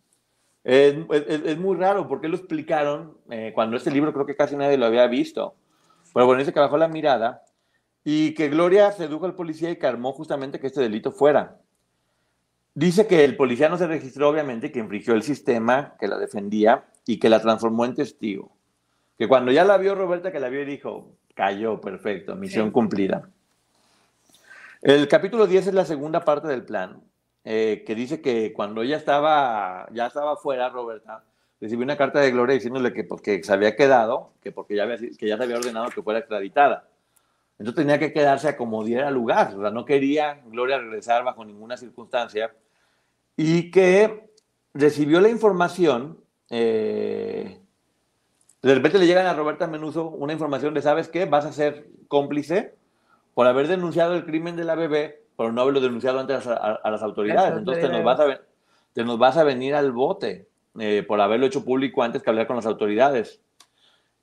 [0.63, 4.77] es, es, muy raro porque lo explicaron eh, cuando este libro creo que casi nadie
[4.77, 5.55] lo había visto.
[6.13, 7.43] Pero bueno, dice que bajó la mirada
[8.04, 11.58] y que Gloria sedujo al policía y que armó justamente que este delito fuera.
[12.74, 16.86] Dice que el policía no se registró, obviamente, que infringió el sistema que la defendía
[17.06, 18.52] y que la transformó en testigo.
[19.17, 23.30] Que cuando ya la vio Roberta, que la vio y dijo, cayó, perfecto, misión cumplida.
[24.82, 27.02] El capítulo 10 es la segunda parte del plan.
[27.43, 31.24] Eh, que dice que cuando ella estaba, ya estaba fuera, Roberta,
[31.62, 34.97] recibió una carta de Gloria diciéndole que porque se había quedado, que porque ya, había,
[34.97, 36.88] que ya se había ordenado que fuera extraditada.
[37.60, 41.45] Entonces tenía que quedarse a como diera lugar, o sea, no quería Gloria regresar bajo
[41.45, 42.52] ninguna circunstancia
[43.38, 44.32] y que
[44.74, 46.17] recibió la información,
[46.50, 47.60] eh,
[48.63, 51.26] de repente le llegan a Roberta Menuso una información de, ¿sabes qué?
[51.26, 52.76] Vas a ser cómplice
[53.36, 57.02] por haber denunciado el crimen de la bebé por no haberlo denunciado antes a, las
[57.02, 57.58] autoridades.
[57.58, 58.41] Entonces te nos, vas a,
[58.93, 60.47] te nos vas a venir al bote
[60.79, 63.41] eh, por haberlo hecho público antes que hablar con las autoridades.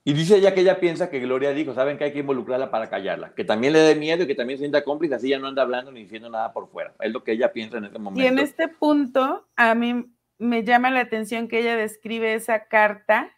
[0.03, 2.89] Y dice ella que ella piensa que Gloria dijo, saben que hay que involucrarla para
[2.89, 5.47] callarla, que también le dé miedo y que también se sienta cómplice, así ya no
[5.47, 6.93] anda hablando ni diciendo nada por fuera.
[6.99, 8.23] Es lo que ella piensa en este momento.
[8.23, 10.05] Y en este punto, a mí
[10.39, 13.31] me llama la atención que ella describe esa carta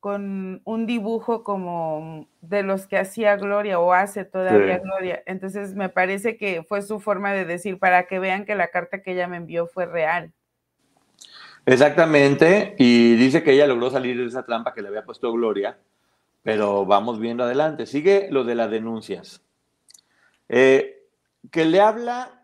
[0.00, 5.22] con un dibujo como de los que hacía Gloria o hace todavía Gloria.
[5.26, 9.02] Entonces me parece que fue su forma de decir para que vean que la carta
[9.02, 10.32] que ella me envió fue real.
[11.70, 15.78] Exactamente, y dice que ella logró salir de esa trampa que le había puesto Gloria,
[16.42, 17.86] pero vamos viendo adelante.
[17.86, 19.40] Sigue lo de las denuncias.
[20.48, 21.04] Eh,
[21.48, 22.40] que le habla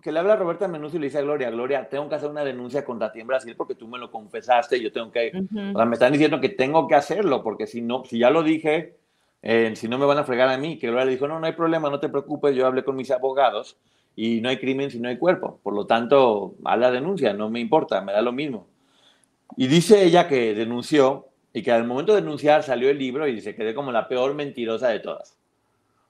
[0.00, 2.30] que le habla a Roberta Menuso y le dice a Gloria, Gloria, tengo que hacer
[2.30, 5.32] una denuncia contra ti en Brasil porque tú me lo confesaste yo tengo que,
[5.72, 8.44] o sea, me están diciendo que tengo que hacerlo porque si no, si ya lo
[8.44, 8.98] dije,
[9.42, 11.46] eh, si no me van a fregar a mí, que Gloria le dijo, no, no
[11.46, 13.78] hay problema, no te preocupes, yo hablé con mis abogados
[14.16, 17.50] y no hay crimen si no hay cuerpo, por lo tanto, a la denuncia, no
[17.50, 18.68] me importa, me da lo mismo.
[19.56, 23.40] Y dice ella que denunció y que al momento de denunciar salió el libro y
[23.40, 25.38] se quedé como la peor mentirosa de todas.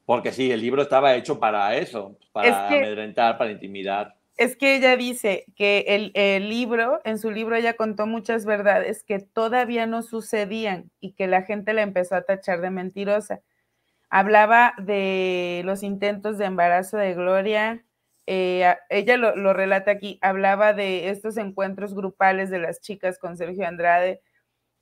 [0.06, 4.14] Porque sí, el libro estaba hecho para eso, para amedrentar, para intimidar.
[4.36, 9.04] Es que ella dice que el, el, libro, en su libro ella contó muchas verdades
[9.04, 13.40] que todavía no sucedían y que la gente la empezó a tachar de mentirosa.
[14.10, 17.84] Hablaba de los intentos de embarazo de Gloria,
[18.26, 23.36] eh, ella lo, lo, relata aquí, hablaba de estos encuentros grupales de las chicas con
[23.36, 24.22] Sergio Andrade,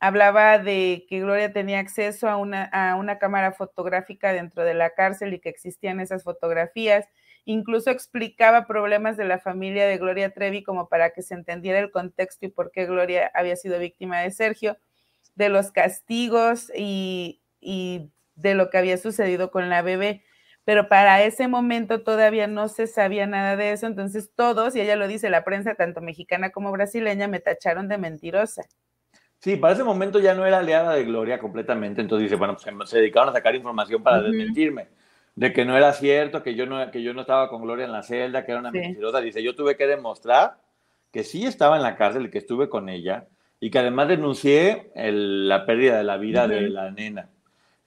[0.03, 4.91] hablaba de que Gloria tenía acceso a una, a una cámara fotográfica dentro de la
[4.91, 7.07] cárcel y que existían esas fotografías.
[7.45, 11.93] Incluso explicaba problemas de la familia de Gloria Trevi como para que se entendiera el
[11.93, 14.77] contexto y por qué Gloria había sido víctima de Sergio,
[15.37, 20.25] de los castigos y, y de lo que había sucedido con la bebé.
[20.65, 24.97] Pero para ese momento todavía no se sabía nada de eso, entonces todos, y ella
[24.97, 28.63] lo dice, la prensa tanto mexicana como brasileña, me tacharon de mentirosa.
[29.39, 32.89] Sí, para ese momento ya no era aliada de Gloria completamente, entonces dice, bueno, pues
[32.89, 34.87] se dedicaron a sacar información para desmentirme,
[35.35, 37.93] de que no era cierto, que yo no, que yo no estaba con Gloria en
[37.93, 39.21] la celda, que era una mentirosa.
[39.21, 40.59] Dice, yo tuve que demostrar
[41.11, 43.27] que sí estaba en la cárcel que estuve con ella,
[43.59, 47.29] y que además denuncié la pérdida de la vida de la nena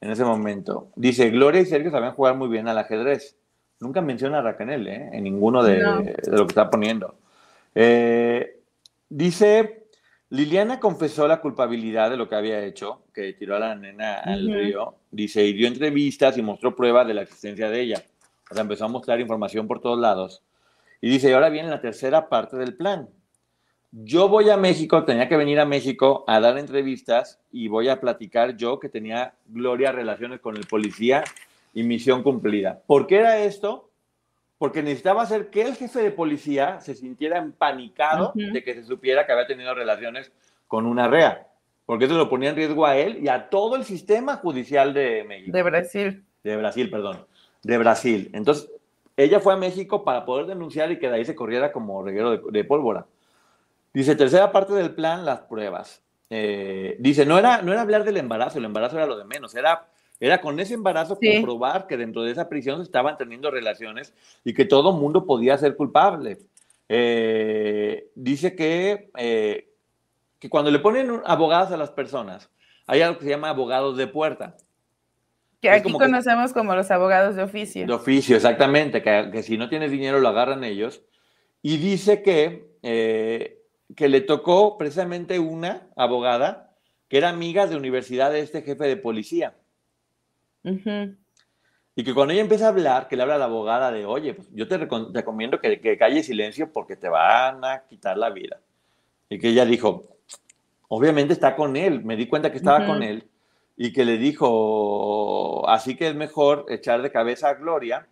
[0.05, 0.89] en ese momento.
[0.95, 3.35] Dice, Gloria y Sergio sabían jugar muy bien al ajedrez.
[3.79, 5.09] Nunca menciona a Raquel, ¿eh?
[5.11, 7.15] En ninguno de, de, lo que está poniendo.
[7.73, 8.61] Eh,
[9.09, 9.85] dice
[10.29, 14.51] Liliana confesó la culpabilidad de lo que había hecho, que tiró a la nena al
[14.51, 14.95] río.
[15.11, 18.03] Dice, y dio entrevistas y mostró pruebas de la existencia de ella.
[18.49, 20.43] O sea, empezó a mostrar información por todos lados.
[21.01, 23.09] Y dice, y ahora viene la tercera parte del plan.
[24.03, 28.01] Yo voy a México, tenía que venir a México a dar entrevistas y voy a
[28.01, 31.23] platicar yo que tenía Gloria relaciones con el policía
[31.73, 32.81] y misión cumplida.
[32.87, 33.89] ¿Por qué era esto?
[34.57, 39.25] Porque necesitaba hacer que el jefe de policía se sintiera empanicado de que se supiera
[39.25, 40.29] que había tenido relaciones
[40.67, 41.47] con una rea,
[41.85, 45.23] porque eso lo ponía en riesgo a él y a todo el sistema judicial de
[45.23, 45.55] México.
[45.55, 46.25] De Brasil.
[46.43, 47.25] De Brasil, perdón.
[47.63, 48.29] De Brasil.
[48.33, 48.69] Entonces,
[49.15, 52.37] ella fue a México para poder denunciar y que de ahí se corriera como reguero
[52.37, 53.05] de, pólvora.
[53.95, 56.03] Dice, tercera parte del plan, las pruebas.
[56.29, 59.55] Eh, dice, no era, no era hablar del embarazo, el embarazo era lo de menos,
[59.55, 59.87] era,
[60.19, 64.53] era con ese embarazo comprobar que dentro de esa prisión se estaban teniendo relaciones y
[64.53, 66.39] que todo mundo podía ser culpable.
[66.89, 69.69] Eh, dice que, eh,
[70.39, 72.49] que cuando le ponen abogados a las personas,
[72.87, 74.57] hay algo que se llama abogados de puerta.
[75.61, 77.87] Que aquí conocemos como los abogados de oficio.
[77.87, 81.01] De oficio, exactamente, que, si no tienes dinero lo agarran ellos.
[81.61, 83.61] Y dice que, eh,
[83.95, 86.73] que le tocó precisamente una abogada
[87.07, 89.55] que era amiga de universidad de este jefe de policía.
[90.63, 94.33] Y que cuando ella empieza a hablar, que le habla a la abogada de, oye,
[94.33, 98.59] pues yo te recomiendo que, que calle silencio porque te van a quitar la vida.
[99.29, 100.17] Y que ella dijo,
[100.87, 103.29] obviamente está con él, me di cuenta que estaba con él
[103.77, 108.07] y que le dijo, así que es mejor echar de cabeza a Gloria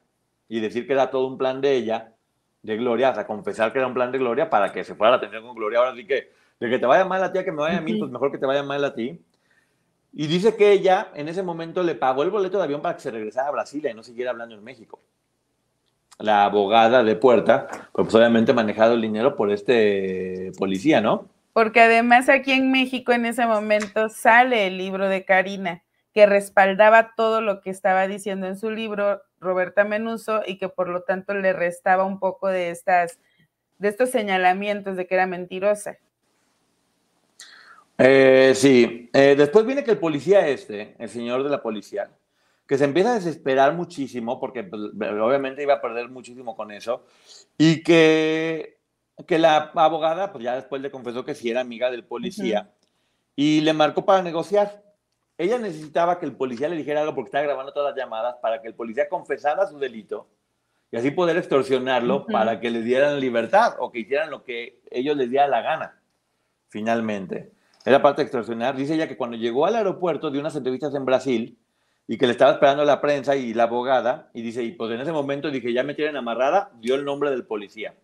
[0.50, 2.13] y decir que era todo un plan de ella,
[2.64, 5.18] de Gloria, sea, confesar que era un plan de Gloria para que se fuera la
[5.18, 5.80] atención con Gloria.
[5.80, 7.82] Ahora sí que, de que te vaya mal a ti, a que me vaya a
[7.82, 9.22] mí, pues mejor que te vaya mal a ti.
[10.12, 13.02] Y dice que ella en ese momento le pagó el boleto de avión para que
[13.02, 15.00] se regresara a Brasil y no siguiera hablando en México.
[16.18, 21.28] La abogada de puerta, pues obviamente manejado el dinero por este policía, ¿no?
[21.54, 27.14] porque además aquí en México en ese momento sale el libro de Karina, que respaldaba
[27.16, 31.34] todo lo que estaba diciendo en su libro Roberta Menuso y que por lo tanto
[31.34, 33.20] le restaba un poco de estas
[33.78, 35.98] de estos señalamientos de que era mentirosa.
[37.98, 42.10] Eh, sí, eh, después viene que el policía este, el señor de la policía,
[42.68, 44.82] que se empieza a desesperar muchísimo porque pues,
[45.22, 47.06] obviamente iba a perder muchísimo con eso
[47.58, 48.78] y que
[49.28, 52.72] que la abogada, pues ya después le confesó que sí era amiga del policía
[53.36, 54.84] y le marcó para negociar.
[55.38, 58.62] Ella necesitaba que el policía le dijera algo porque estaba grabando todas las llamadas para
[58.62, 60.28] que el policía confesara su delito
[60.92, 65.18] y así poder extorsionarlo para que le dieran libertad o que hicieran lo que ellos
[65.18, 66.02] les diera la gana,
[66.70, 67.52] finalmente.
[67.84, 68.76] Era parte de extorsionar.
[68.76, 71.58] Dice ella que cuando llegó al aeropuerto de unas entrevistas en Brasil
[72.08, 75.02] y que le estaba esperando la prensa y la abogada, y dice, y pues en
[75.02, 77.96] ese momento dije, ya me tienen amarrada, dio el nombre del policía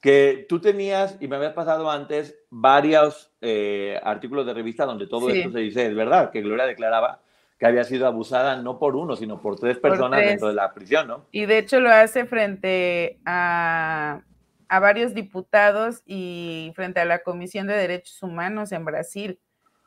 [0.00, 5.28] que tú tenías, y me había pasado antes, varios eh, artículos de revista donde todo
[5.28, 7.20] esto se dice, es verdad, que Gloria declaraba
[7.58, 11.06] que había sido abusada no por uno, sino por tres personas dentro de la prisión,
[11.06, 11.26] ¿no?
[11.30, 14.22] Y de hecho lo hace frente a,
[14.68, 19.38] a varios diputados y frente a la Comisión de Derechos Humanos en Brasil.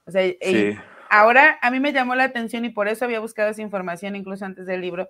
[0.06, 0.22] O sea,
[1.10, 4.46] ahora a mí me llamó la atención y por eso había buscado esa información incluso
[4.46, 5.10] antes del libro,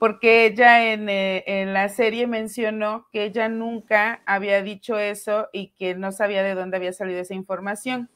[0.00, 5.94] porque ella eh, en, la serie mencionó que ella nunca había dicho eso y que
[5.94, 8.08] no sabía de dónde había salido esa información.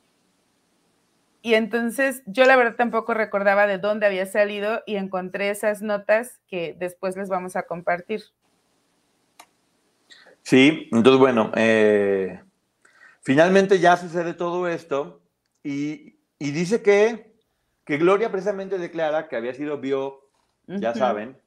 [1.42, 6.40] Y entonces yo la verdad tampoco recordaba de dónde había salido y encontré esas notas
[6.48, 8.22] que después les vamos a compartir.
[10.40, 12.40] Sí, entonces bueno, eh,
[13.20, 15.20] finalmente ya sucede todo esto
[15.62, 17.34] y, dice que,
[17.84, 20.30] que, Gloria precisamente declara que había sido bio,
[20.66, 21.43] ya saben,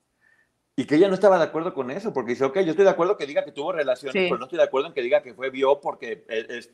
[0.79, 2.91] y que ella no estaba de acuerdo con eso, porque dice, ok, yo estoy de
[2.91, 5.33] acuerdo que diga que tuvo relaciones, pero no estoy de acuerdo en que diga que
[5.33, 6.69] fue vio porque es,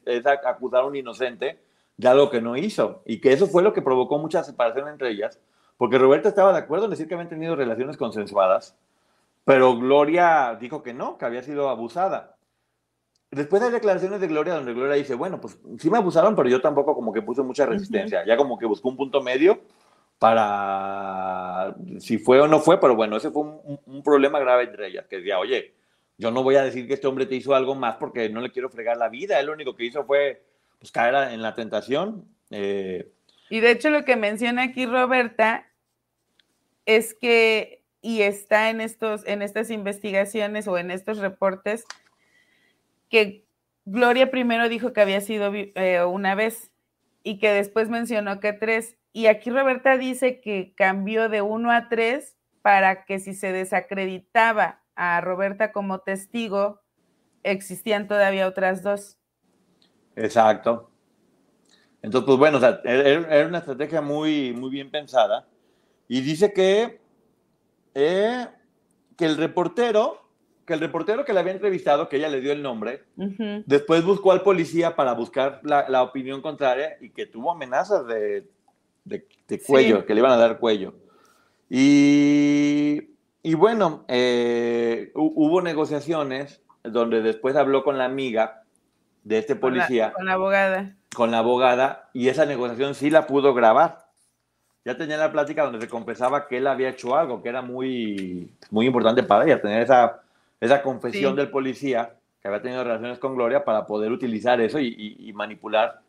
[0.46, 1.58] acusar a un inocente
[1.96, 3.02] de algo que no hizo.
[3.06, 5.40] Y que eso fue lo que provocó mucha separación entre ellas,
[5.78, 8.76] porque Roberta estaba de acuerdo en decir que habían tenido relaciones consensuadas,
[9.46, 12.36] pero Gloria dijo que no, que había sido abusada.
[13.32, 16.60] Después hay declaraciones de Gloria donde Gloria dice, bueno, pues sí me abusaron, pero yo
[16.60, 19.62] tampoco como que puse mucha resistencia, ya como que buscó un punto medio
[20.20, 25.06] para si fue o no fue, pero bueno, ese fue un, problema grave entre ellas,
[25.08, 25.74] que decía, oye,
[26.18, 28.52] yo no voy a decir que este hombre te hizo algo más porque no le
[28.52, 30.44] quiero fregar la vida, él lo único que hizo fue
[30.80, 32.26] pues, caer en la tentación.
[32.52, 33.12] Eh.
[33.50, 35.68] Y de hecho lo que menciona aquí Roberta
[36.86, 41.86] es que, y está en, estos, en estas investigaciones o en estos reportes,
[43.10, 43.46] que
[43.86, 46.73] Gloria primero dijo que había sido eh, una vez
[47.24, 48.98] y que después mencionó que tres.
[49.12, 54.82] Y aquí Roberta dice que cambió de uno a tres para que si se desacreditaba
[54.96, 56.82] a Roberta como testigo,
[57.44, 59.18] existían todavía otras dos.
[60.16, 60.92] Exacto.
[62.02, 65.48] Entonces, pues bueno, era una estrategia muy, muy bien pensada.
[66.08, 67.00] Y dice que,
[67.96, 68.48] eh,
[69.18, 70.23] que el reportero,
[70.66, 73.04] que el reportero que le había entrevistado, que ella le dio el nombre,
[73.66, 78.48] después buscó al policía para buscar la, opinión contraria y que tuvo amenazas de,
[79.66, 80.94] cuello, que le iban a dar cuello.
[81.70, 83.10] Y,
[83.42, 88.64] y bueno, eh, hubo negociaciones donde después habló con la amiga
[89.24, 90.14] de este policía.
[90.14, 90.96] Con la, abogada.
[91.14, 94.06] Con la abogada, y esa negociación sí la pudo grabar.
[94.86, 98.54] Ya tenía la plática donde se confesaba que él había hecho algo que era muy,
[98.70, 100.23] muy importante para ella, tener esa,
[100.64, 105.32] esa confesión del policía que había tenido relaciones con Gloria para poder utilizar eso y,
[105.34, 106.02] manipular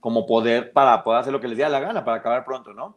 [0.00, 2.96] como poder para poder hacer lo que les diera la gana, para acabar pronto, ¿no?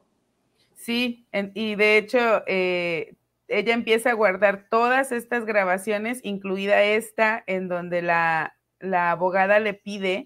[0.73, 3.15] Sí, y de hecho, eh,
[3.47, 8.57] ella empieza a guardar todas estas grabaciones, incluida esta, en donde la,
[8.91, 10.25] abogada le pide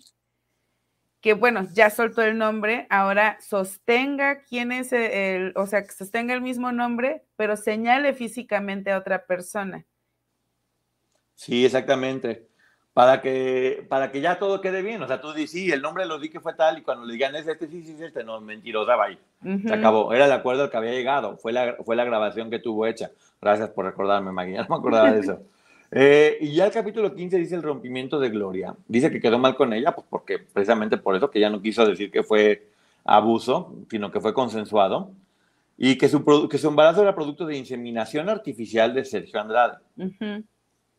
[1.22, 6.34] que, bueno, ya soltó el nombre, ahora sostenga quién es el, o sea, que sostenga
[6.34, 9.86] el mismo nombre, pero señale físicamente a otra persona.
[11.40, 12.50] Sí, exactamente
[13.00, 15.02] para que, para que ya todo quede bien.
[15.02, 17.14] O sea, tú dices, sí, el nombre lo di que fue tal, y cuando le
[17.14, 19.18] digan, es este, sí, sí, este, no, mentirosa, va ahí.
[19.66, 20.12] Se acabó.
[20.14, 21.38] Era el acuerdo al que había llegado.
[21.38, 23.12] Fue la, fue la grabación que tuvo hecha.
[23.42, 24.58] Gracias por recordarme, Maggie.
[24.58, 25.40] no me acordaba de eso.
[25.92, 28.76] Eh, y ya el capítulo 15 dice el rompimiento de Gloria.
[28.88, 31.84] Dice que quedó mal con ella, pues porque precisamente por eso, que ella no quiso
[31.84, 32.68] decir que fue
[33.04, 35.10] abuso, sino que fue consensuado.
[35.80, 39.78] Y que su, que su embarazo era producto de inseminación artificial de Sergio Andrade,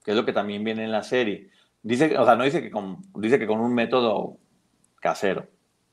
[0.04, 1.50] que es lo que también viene en la serie.
[1.82, 4.36] Dice, o sea, no dice que con, dice que con un método
[5.00, 5.46] casero.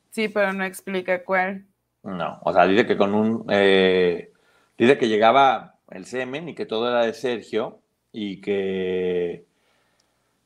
[0.10, 1.66] Sí, pero no explica cuál.
[2.04, 4.32] No, o sea, dice que con un, eh,
[4.78, 7.80] dice que llegaba el semen y que todo era de Sergio
[8.12, 9.46] y que,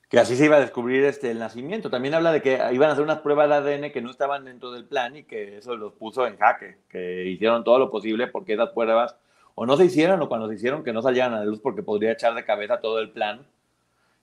[0.09, 1.89] que así se iba a descubrir este, el nacimiento.
[1.89, 4.71] También habla de que iban a hacer unas pruebas de ADN que no estaban dentro
[4.71, 8.53] del plan y que eso los puso en jaque, que hicieron todo lo posible porque
[8.53, 9.15] esas pruebas
[9.55, 11.83] o no se hicieron o cuando se hicieron que no salieran a la luz porque
[11.83, 13.45] podría echar de cabeza todo el plan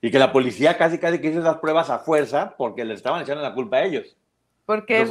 [0.01, 3.21] y que la policía casi casi que hizo esas pruebas a fuerza porque le estaban
[3.21, 4.15] echando la culpa a ellos.
[4.65, 5.05] Porque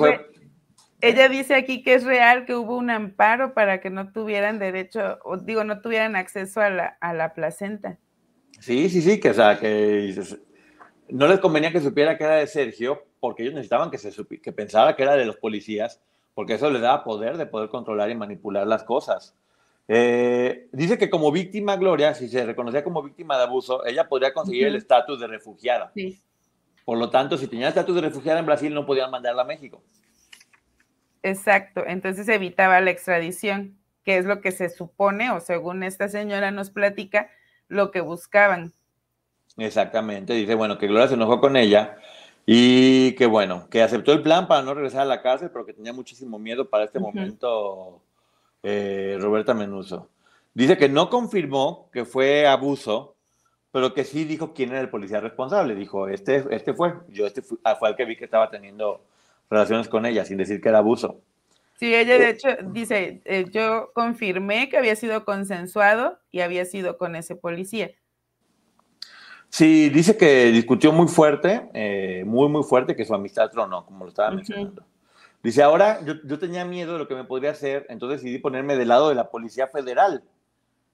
[1.00, 5.18] ella dice aquí que es real que hubo un amparo para que no tuvieran derecho,
[5.24, 7.98] o digo, no tuvieran acceso a la, a la placenta.
[8.60, 10.14] Sí, sí, sí, que o sea, que
[11.08, 14.52] no les convenía que supiera que era de Sergio porque ellos necesitaban que, se que
[14.52, 16.00] pensara que era de los policías
[16.34, 19.34] porque eso les daba poder de poder controlar y manipular las cosas.
[19.90, 24.34] Eh, dice que como víctima, Gloria, si se reconocía como víctima de abuso, ella podría
[24.34, 25.92] conseguir el estatus de refugiada.
[26.84, 29.82] Por lo tanto, si tenía estatus de refugiada en Brasil, no podían mandarla a México.
[31.22, 36.50] Exacto, entonces evitaba la extradición, que es lo que se supone, o según esta señora
[36.50, 37.30] nos platica,
[37.66, 38.74] lo que buscaban.
[39.56, 41.96] Exactamente, dice, bueno, que Gloria se enojó con ella
[42.46, 45.72] y que bueno, que aceptó el plan para no regresar a la cárcel, pero que
[45.72, 48.02] tenía muchísimo miedo para este momento
[48.62, 50.10] eh, Roberta Menuso.
[50.54, 53.16] Dice que no confirmó que fue abuso,
[53.70, 55.74] pero que sí dijo quién era el policía responsable.
[55.74, 59.04] Dijo, este, este fue, yo este ah, fue, el que vi que estaba teniendo
[59.50, 61.20] relaciones con ella, sin decir que era abuso.
[61.78, 66.64] Sí, ella de eh, hecho dice, eh, yo confirmé que había sido consensuado y había
[66.64, 67.92] sido con ese policía.
[69.50, 71.70] Sí, dice que discutió muy fuerte,
[72.26, 74.84] muy, muy fuerte, que su amistad tronó, como lo estaba mencionando.
[75.42, 78.88] Dice, ahora yo, tenía miedo de lo que me podría hacer, entonces decidí ponerme del
[78.88, 80.22] lado de la Policía Federal.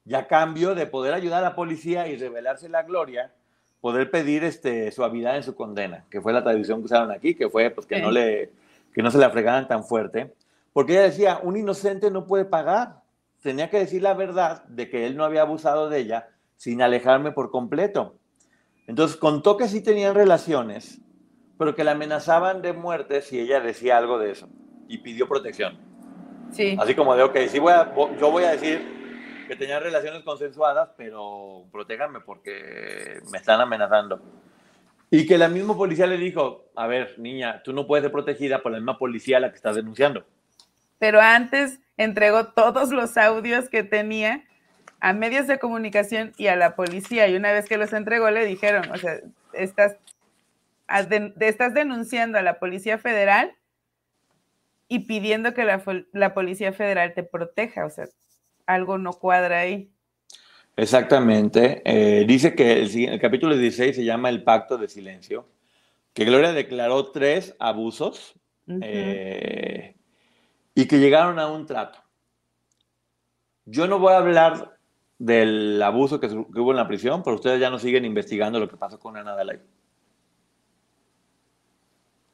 [0.05, 3.33] Y a cambio de poder ayudar a la policía y revelarse la gloria,
[3.81, 7.49] poder pedir este, suavidad en su condena, que fue la traducción que usaron aquí, que
[7.49, 8.53] fue pues, que, no le,
[8.93, 10.35] que no se le fregaran tan fuerte.
[10.75, 13.01] Porque ella decía, un inocente no puede pagar.
[13.41, 17.33] Tenía que decir la verdad de que él no había abusado de ella sin alejarme
[17.33, 18.17] por completo.
[18.87, 21.01] Entonces contó que sí tenían relaciones,
[21.59, 24.49] pero que la amenazaban de muerte si ella decía algo de eso
[24.89, 25.79] y pidió protección.
[26.53, 26.77] Sí.
[26.79, 30.91] Así como de, ok, sí voy a, yo voy a decir que tenía relaciones consensuadas,
[30.97, 34.21] pero protéganme porque me están amenazando.
[35.11, 38.63] Y que la misma policía le dijo, a ver, niña, tú no puedes ser protegida
[38.63, 40.25] por la misma policía a la que estás denunciando.
[40.99, 44.45] Pero antes entregó todos los audios que tenía
[45.01, 47.29] a medios de comunicación y a la policía.
[47.29, 49.21] Y una vez que los entregó, le dijeron, o sea,
[49.53, 49.97] estás
[51.41, 53.53] estás denunciando a la Policía Federal
[54.89, 58.07] y pidiendo que la, Policía Federal te proteja, o sea,
[58.67, 59.91] algo no cuadra ahí.
[60.77, 61.83] Exactamente.
[61.85, 65.49] Eh, dice que el, capítulo 16 se llama El Pacto de Silencio,
[66.13, 68.35] que Gloria declaró tres abusos
[68.83, 69.95] eh,
[70.75, 72.01] y que llegaron a un trato.
[73.67, 74.77] Yo no voy a hablar
[75.19, 78.77] del abuso que, hubo en la prisión, pero ustedes ya no siguen investigando lo que
[78.77, 79.61] pasó con Ana Dalai.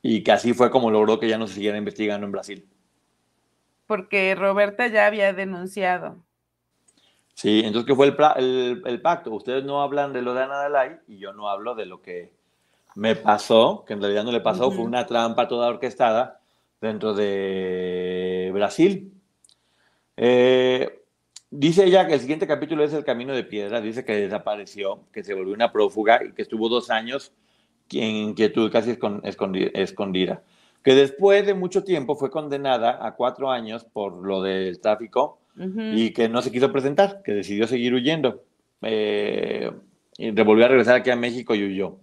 [0.02, 2.68] Y que así fue como logró que ya no se siguiera investigando en Brasil.
[3.86, 6.16] Porque Roberta ya había denunciado.
[7.34, 9.30] Sí, entonces, ¿qué fue el, pacto?
[9.32, 12.32] Ustedes no hablan de lo de Ana Dalai y yo no hablo de lo que
[12.94, 16.40] me pasó, que en realidad no le pasó, fue una trampa toda orquestada
[16.80, 19.12] dentro de Brasil.
[20.16, 21.00] Eh,
[21.52, 23.80] Dice ella que el siguiente capítulo es El Camino de Piedra.
[23.80, 27.32] Dice que desapareció, que se volvió una prófuga y que estuvo dos años
[27.90, 28.98] inquietud casi
[29.74, 30.42] escondida.
[30.82, 36.12] Que después de mucho tiempo fue condenada a cuatro años por lo del tráfico y
[36.12, 38.42] que no se quiso presentar, que decidió seguir huyendo.
[38.82, 39.70] Eh,
[40.16, 41.98] y volvió a regresar aquí a México y huyó.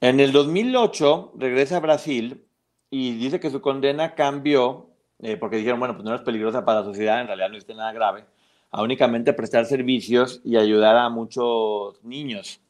[0.00, 2.44] En el 2008 regresa a Brasil
[2.90, 4.90] y dice que su condena cambió
[5.20, 7.74] eh, porque dijeron, bueno, pues no es peligrosa para la sociedad, en realidad no existe
[7.74, 8.24] nada grave,
[8.70, 12.60] a únicamente prestar servicios y ayudar a muchos niños.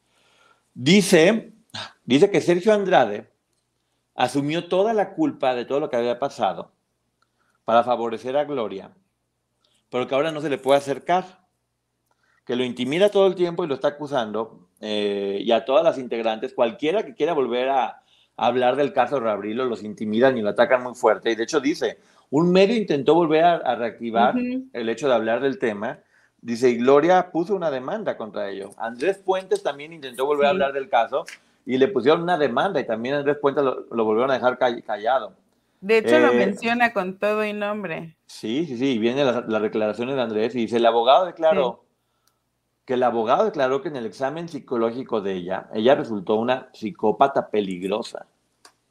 [0.73, 1.51] Dice,
[2.05, 3.29] dice que Sergio Andrade
[4.15, 6.71] asumió toda la culpa de todo lo que había pasado
[7.65, 8.91] para favorecer a Gloria,
[9.89, 11.45] pero que ahora no se le puede acercar,
[12.45, 15.97] que lo intimida todo el tiempo y lo está acusando, eh, y a todas las
[15.97, 18.01] integrantes, cualquiera que quiera volver a,
[18.39, 21.97] hablar del caso Rabrilo, los intimidan y lo atacan muy fuerte, y de hecho dice,
[22.29, 24.35] un medio intentó volver a, reactivar
[24.73, 25.99] el hecho de hablar del tema.
[26.39, 28.71] Dice, y Gloria puso una demanda contra ello.
[28.77, 31.25] Andrés Puentes también intentó volver a hablar del caso
[31.67, 35.33] y le pusieron una demanda y también Andrés Puentes lo, volvieron a dejar callado.
[35.81, 38.15] De hecho, lo eh, menciona con todo y nombre.
[38.25, 38.97] Sí, sí, sí.
[38.97, 41.83] Vienen las, declaraciones de Andrés y dice, el abogado declaró
[42.85, 47.49] que el abogado declaró que en el examen psicológico de ella, ella resultó una psicópata
[47.49, 48.27] peligrosa.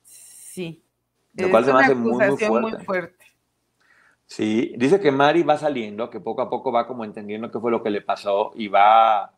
[0.03, 0.85] Sí.
[1.33, 2.13] Lo cual se me hace muy,
[2.61, 3.25] muy fuerte.
[4.27, 7.71] Sí, dice que Mari va saliendo, que poco a poco va como entendiendo qué fue
[7.71, 9.33] lo que le pasó y va,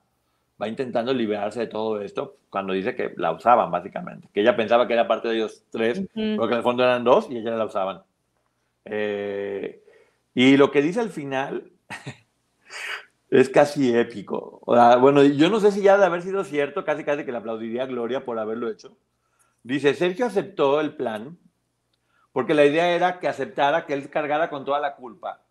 [0.60, 4.28] va intentando liberarse de todo esto cuando dice que la usaban, básicamente.
[4.32, 7.04] Que ella pensaba que era parte de ellos tres, pero que en el fondo eran
[7.04, 8.02] dos y ella la usaban.
[8.84, 9.82] Eh,
[10.34, 11.70] y lo que dice al final
[13.30, 14.62] es casi épico.
[14.64, 17.84] bueno, yo no sé si ya de haber sido cierto, casi casi que le aplaudiría
[17.84, 18.96] a Gloria por haberlo hecho.
[19.62, 21.38] Dice, Sergio aceptó el plan
[22.32, 25.42] porque la idea era que aceptara que él cargara con toda la culpa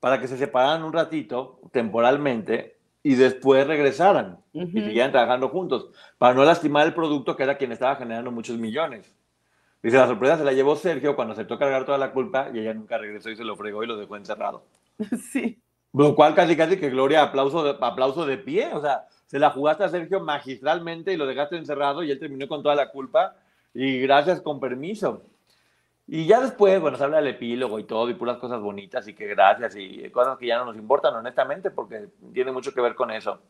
[0.00, 5.88] para que se separaran un ratito temporalmente y después regresaran y siguieran trabajando juntos,
[6.18, 9.12] para no lastimar el producto que era quien estaba generando muchos millones.
[9.82, 12.72] Dice, la sorpresa se la llevó Sergio cuando aceptó cargar toda la culpa y ella
[12.72, 14.64] nunca regresó y se lo fregó y lo dejó encerrado.
[15.32, 15.58] Sí.
[15.94, 19.50] Lo cual casi casi que Gloria aplauso de, aplauso de pie, o sea, se la
[19.50, 23.36] jugaste a Sergio magistralmente y lo dejaste encerrado y él terminó con toda la culpa
[23.74, 25.22] y gracias con permiso.
[26.06, 29.14] Y ya después, bueno, se habla del epílogo y todo, y puras cosas bonitas, y
[29.14, 32.94] que gracias, y cosas que ya no nos importan, honestamente, porque tiene mucho que ver
[32.94, 33.40] con eso.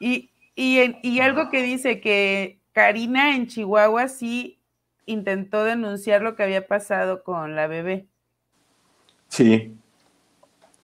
[0.00, 4.58] Y, y, algo que dice que Karina en Chihuahua sí
[5.04, 8.06] intentó denunciar lo que había pasado con la bebé.
[9.28, 9.76] Sí,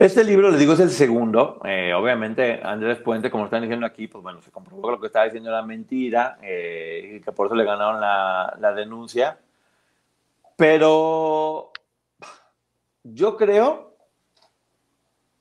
[0.00, 1.60] Este libro, le digo, es el segundo.
[1.62, 5.08] Eh, obviamente, Andrés Puente, como están diciendo aquí, pues bueno, se comprobó que lo que
[5.08, 9.38] estaba diciendo era mentira eh, y que por eso le ganaron la, la, denuncia.
[10.56, 11.70] Pero
[13.04, 13.94] yo creo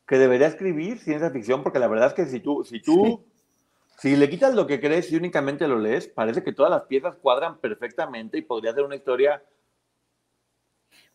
[0.05, 3.23] que debería escribir ciencia ficción, porque la verdad es que si tú, si tú,
[3.97, 7.15] si le quitas lo que crees y únicamente lo lees, parece que todas las piezas
[7.15, 9.41] cuadran perfectamente y podría ser una historia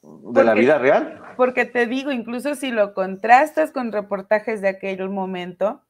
[0.04, 1.22] de la vida real.
[1.36, 5.82] Porque te digo, incluso si lo contrastas con reportajes de aquel momento,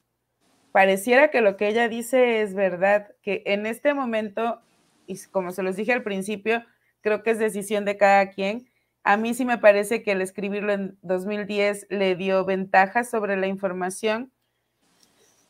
[0.73, 4.61] pareciera que lo que ella dice es verdad, que en este momento,
[5.07, 6.65] y como se los dije al principio,
[7.01, 8.69] creo que es decisión de cada quien.
[9.03, 13.47] A mí sí me parece que el escribirlo en 2010 le dio ventajas sobre la
[13.47, 14.33] información.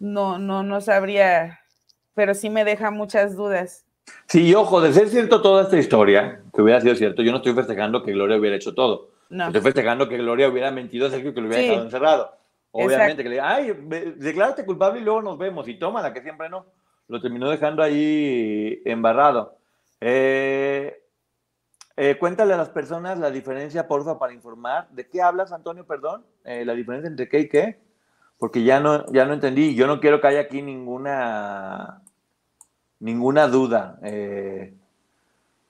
[0.01, 1.61] No, no, no sabría,
[2.15, 3.87] pero sí me deja muchas dudas.
[4.27, 7.55] Sí, ojo, de ser cierto toda esta historia, que hubiera sido cierto, yo no estoy
[7.55, 9.11] festejando que Gloria hubiera hecho todo.
[9.31, 9.47] No.
[9.47, 12.37] Estoy festejando que Gloria hubiera mentido a Sergio que lo hubiera dejado encerrado.
[12.77, 13.73] Obviamente, que le diga, ay,
[14.17, 15.69] declárate culpable y luego nos vemos.
[15.69, 16.67] Y toma la que siempre no.
[17.07, 19.57] Lo terminó dejando ahí embarrado.
[20.01, 21.01] Eh,
[21.97, 24.89] eh, cuéntale a las personas la diferencia, porfa, para informar.
[24.91, 25.87] ¿De qué hablas, Antonio?
[25.87, 26.25] Perdón.
[26.45, 27.79] Eh, la diferencia entre qué y qué.
[28.39, 29.77] Porque ya no, ya no entendí.
[29.77, 32.03] Yo no quiero que haya aquí ninguna,
[33.05, 33.99] ninguna duda.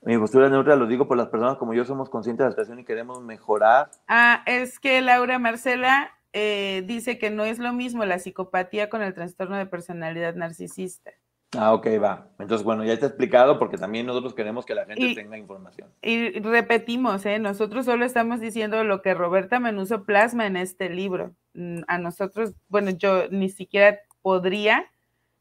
[0.02, 2.78] mi postura neutra lo digo por las personas como yo somos conscientes de la situación
[2.78, 3.90] y queremos mejorar.
[4.08, 9.14] Ah, es que Laura Marcela dice que no es lo mismo la psicopatía con el
[9.14, 11.12] trastorno de personalidad narcisista.
[11.56, 12.28] Ah, ok, va.
[12.38, 15.88] Entonces, bueno, ya está explicado porque también nosotros queremos que la gente tenga información.
[16.02, 17.38] Y repetimos, ¿eh?
[17.38, 21.34] nosotros solo estamos diciendo lo que Roberta Menuso plasma en este libro.
[21.54, 24.90] Mm, a nosotros, bueno, yo ni siquiera podría,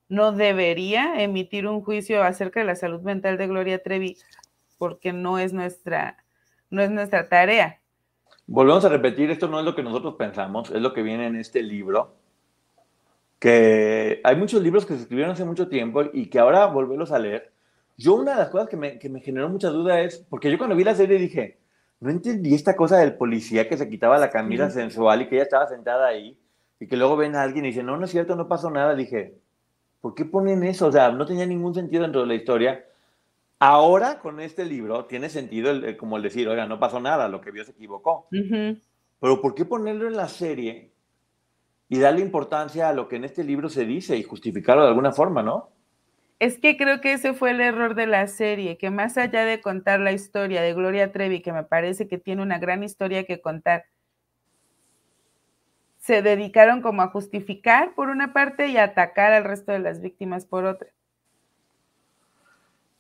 [0.10, 4.18] no debería emitir un juicio acerca de la salud mental de Gloria Trevi
[4.78, 6.18] porque no es nuestra,
[6.70, 7.80] no es nuestra tarea.
[8.46, 11.38] Volvemos a repetir, esto no es lo que nosotros pensamos, es lo que viene en
[11.38, 12.16] este libro
[13.44, 17.20] que hay muchos libros que se escribieron hace mucho tiempo y que ahora volverlos a
[17.20, 17.52] leer.
[17.98, 20.58] Yo una de las cosas que me, que me generó mucha duda es, porque yo
[20.58, 21.60] cuando vi la serie dije,
[22.00, 25.44] no entendí esta cosa del policía que se quitaba la camisa sensual y que ella
[25.44, 26.40] estaba sentada ahí
[26.80, 28.96] y que luego ven a alguien y dice, no, no es cierto, no pasó nada.
[28.96, 29.36] Dije,
[30.04, 30.88] ¿por qué ponen eso?
[30.88, 32.84] O sea, no tenía ningún sentido dentro de la historia.
[33.58, 37.40] Ahora con este libro tiene sentido el, como el decir, oiga, no pasó nada, lo
[37.40, 38.28] que vio se equivocó.
[38.30, 40.92] Pero ¿por qué ponerlo en la serie
[41.88, 45.14] y darle importancia a lo que en este libro se dice y justificarlo de alguna
[45.14, 45.70] forma, ¿no?
[46.40, 49.62] Es que creo que ese fue el error de la serie, que más allá de
[49.62, 53.40] contar la historia de Gloria Trevi, que me parece que tiene una gran historia que
[53.40, 53.86] contar,
[56.04, 60.02] se dedicaron como a justificar por una parte y a atacar al resto de las
[60.02, 60.90] víctimas por otra.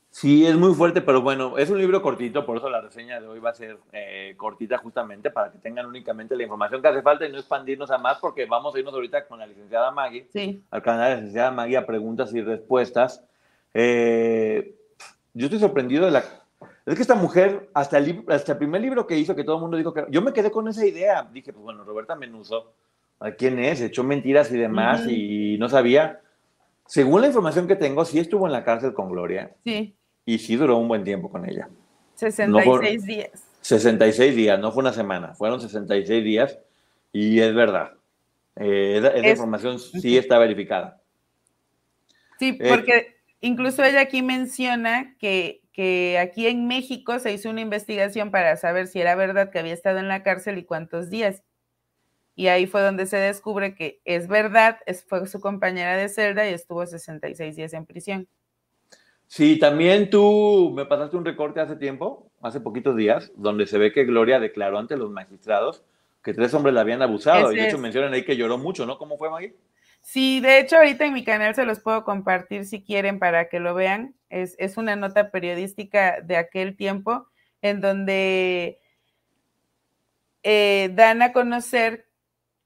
[0.09, 3.27] Sí, es muy fuerte, pero bueno, es un libro cortito, por eso la reseña de
[3.27, 7.01] hoy va a ser eh, cortita justamente para que tengan únicamente la información que hace
[7.01, 10.61] falta y no expandirnos a más porque vamos a irnos ahorita con la licenciada Maggie,
[10.71, 13.25] al canal de la licenciada Maggie a preguntas y respuestas.
[13.73, 14.75] Eh,
[15.33, 16.23] yo estoy sorprendido de la...
[16.85, 19.61] Es que esta mujer, hasta el, hasta el primer libro que hizo, que todo el
[19.61, 20.05] mundo dijo que...
[20.09, 21.27] Yo me quedé con esa idea.
[21.33, 22.71] Dije, pues bueno, Roberta Menuso,
[23.31, 23.81] ¿quién es?
[23.81, 26.21] Echó mentiras y demás y no sabía.
[26.85, 29.51] Según la información que tengo, sí estuvo en la cárcel con Gloria.
[29.63, 29.95] Sí
[30.25, 31.69] y sí duró un buen tiempo con ella.
[32.15, 33.31] 66 días.
[33.61, 36.59] 66 días, no fue una semana, fueron 66 días
[37.11, 37.93] y es verdad.
[38.55, 41.01] Eh, esa, información sí está verificada.
[42.39, 47.61] Sí, eh, porque incluso ella aquí menciona que, que aquí en México se hizo una
[47.61, 51.41] investigación para saber si era verdad que había estado en la cárcel y cuántos días.
[52.35, 56.49] Y ahí fue donde se descubre que es verdad, es, fue su compañera de celda
[56.49, 58.27] y estuvo 66 días en prisión.
[59.27, 63.91] Sí, también tú me pasaste un recorte hace tiempo, hace poquitos días, donde se ve
[63.91, 65.83] que Gloria declaró ante los magistrados
[66.23, 67.51] que tres hombres la habían abusado.
[67.51, 68.97] y de hecho mencionan ahí que lloró mucho, ¿no?
[68.97, 69.55] ¿Cómo fue, Maggie?
[70.01, 73.59] Sí, de hecho ahorita en mi canal se los puedo compartir si quieren para que
[73.59, 74.15] lo vean.
[74.29, 77.27] Es, es una nota periodística de aquel tiempo
[77.61, 78.79] en donde
[80.43, 82.05] eh, dan a conocer,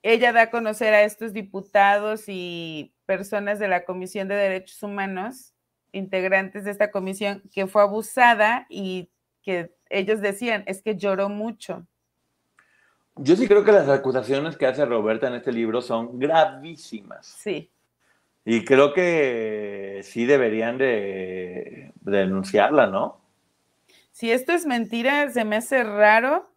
[0.03, 5.53] ella da a conocer a estos diputados y personas de la Comisión de Derechos Humanos
[5.91, 9.09] integrantes de esta comisión que fue abusada y
[9.41, 11.85] que ellos decían, es que lloró mucho.
[13.15, 17.25] Yo sí creo que las acusaciones que hace Roberta en este libro son gravísimas.
[17.25, 17.71] Sí.
[18.45, 23.19] Y creo que sí deberían de, denunciarla, ¿no?
[24.11, 26.49] Si esto es mentira, se me hace raro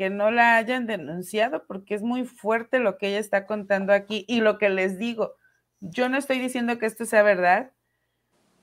[0.00, 4.24] que no la hayan denunciado porque es muy fuerte lo que ella está contando aquí
[4.28, 5.34] y lo que les digo.
[5.80, 7.72] Yo no estoy diciendo que esto sea verdad,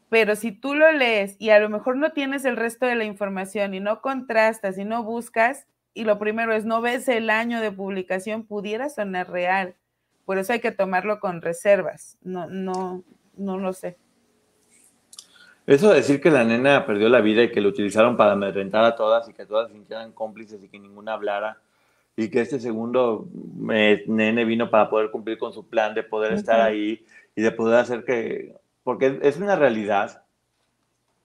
[0.10, 3.04] pero si tú lo lees y a lo mejor no tienes el resto de la
[3.04, 7.62] información y no contrastas y no buscas, y lo primero es no ves el año
[7.62, 9.76] de publicación, pudiera sonar real.
[10.26, 12.18] Por eso hay que tomarlo con reservas.
[12.24, 13.04] No, no,
[13.36, 13.96] no lo sé.
[15.68, 18.86] Eso de decir que la nena perdió la vida y que lo utilizaron para amedrentar
[18.86, 21.60] a todas y que todas se sintieran cómplices y que ninguna hablara
[22.16, 23.28] y que este segundo
[23.72, 27.06] eh, nene vino para poder cumplir con su plan de poder estar ahí
[27.36, 30.24] y de poder hacer que porque es una realidad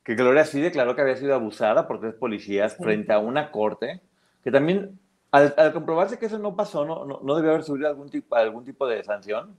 [0.03, 4.01] que Gloria sí declaró que había sido abusada por tres policías frente a una corte,
[4.43, 4.99] que también
[5.31, 8.87] al, comprobarse que eso no pasó, no, no, debió haber subido algún tipo, algún tipo
[8.87, 9.57] de sanción.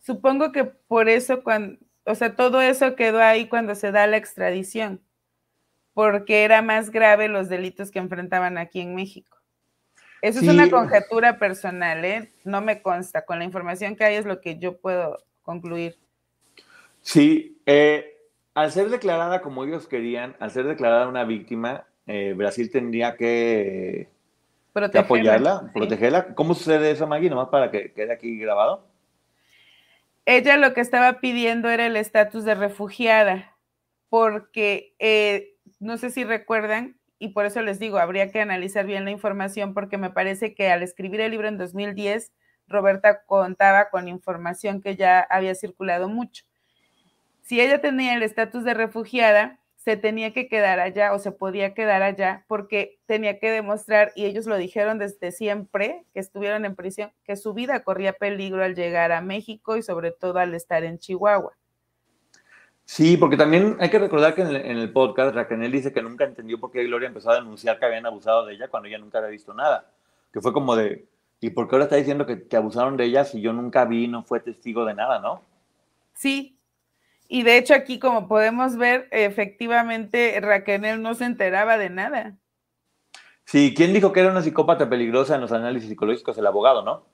[0.00, 4.16] Supongo que por eso, cuando, o sea, todo eso quedó ahí cuando se da la
[4.16, 5.00] extradición,
[5.94, 9.38] porque era más grave los delitos que enfrentaban aquí en México.
[10.22, 12.30] Eso es una conjetura personal, ¿eh?
[12.44, 13.24] No me consta.
[13.24, 15.98] Con la información que hay es lo que yo puedo concluir.
[17.00, 18.16] Sí, eh,
[18.54, 24.10] al ser declarada como ellos querían, al ser declarada una víctima, eh, Brasil tendría que,
[24.94, 26.34] apoyarla, protegerla.
[26.36, 27.28] ¿Cómo sucede eso, Maggie?
[27.28, 28.86] Nomás para que quede aquí grabado.
[30.24, 33.56] Ella lo que estaba pidiendo era el estatus de refugiada,
[34.08, 39.04] porque eh, no sé si recuerdan, y por eso les digo, habría que analizar bien
[39.04, 42.32] la información porque me parece que al escribir el libro en 2010,
[42.66, 46.44] Roberta contaba con información que ya había circulado mucho.
[47.42, 51.74] Si ella tenía el estatus de refugiada, se tenía que quedar allá o se podía
[51.74, 56.76] quedar allá porque tenía que demostrar, y ellos lo dijeron desde siempre, que estuvieron en
[56.76, 60.84] prisión, que su vida corría peligro al llegar a México y sobre todo al estar
[60.84, 61.52] en Chihuahua.
[62.84, 66.60] Sí, porque también hay que recordar que en el, podcast Raquel dice que nunca entendió
[66.60, 69.30] por qué Gloria empezó a denunciar que habían abusado de ella cuando ella nunca había
[69.30, 69.90] visto nada.
[70.32, 71.08] Que fue como de,
[71.40, 74.06] ¿y por qué ahora está diciendo que, que abusaron de ella si yo nunca vi,
[74.06, 75.42] no fue testigo de nada, no?
[76.14, 76.56] Sí,
[77.32, 82.36] y de hecho aquí, como podemos ver, efectivamente Raquel no se enteraba de nada.
[83.46, 86.36] Sí, ¿quién dijo que era una psicópata peligrosa en los análisis psicológicos?
[86.36, 87.06] El abogado, ¿no?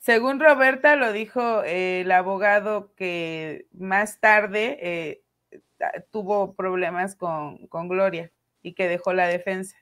[0.00, 5.22] Según Roberta, lo dijo eh, el abogado que más tarde eh,
[6.10, 9.76] tuvo problemas con, con, Gloria y que dejó la defensa.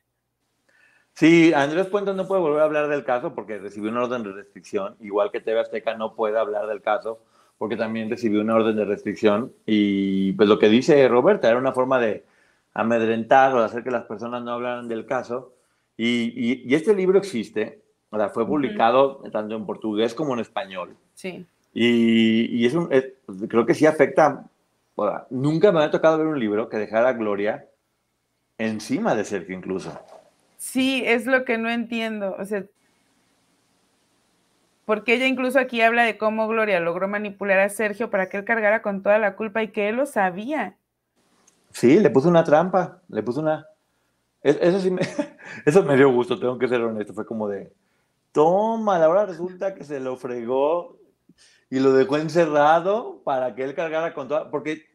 [1.15, 4.33] Sí, Andrés Puentes no puede volver a hablar del caso porque recibió una orden de
[4.33, 7.23] restricción, igual que TV Azteca no puede hablar del caso
[7.59, 11.73] porque también recibió una orden de restricción y pues lo que dice Roberta era una
[11.73, 12.25] forma de
[12.73, 15.53] amedrentar o de hacer que las personas no hablaran del caso.
[15.97, 17.81] Y, y, este libro existe,
[18.11, 20.97] o sea, fue publicado tanto en portugués como en español.
[21.15, 21.45] Sí.
[21.75, 22.89] Y, y es un,
[23.49, 24.49] creo que sí afecta,
[25.31, 27.67] nunca me había tocado ver un libro que dejara Gloria
[28.59, 29.99] encima de Sergio incluso.
[30.57, 32.37] Sí, es lo que no entiendo.
[32.39, 32.65] O sea,
[34.89, 38.47] porque ella incluso aquí habla de cómo Gloria logró manipular a Sergio para que él
[38.47, 40.79] cargara con toda la culpa y que él lo sabía.
[41.71, 43.67] Sí, le puso una trampa, le puso una...
[44.43, 45.03] Eso sí me,
[45.67, 47.71] eso me dio gusto, tengo que ser honesto, fue como de,
[48.33, 50.97] toma, ahora resulta que se lo fregó
[51.69, 54.51] y lo dejó encerrado para que él cargara con toda...
[54.51, 54.87] Porque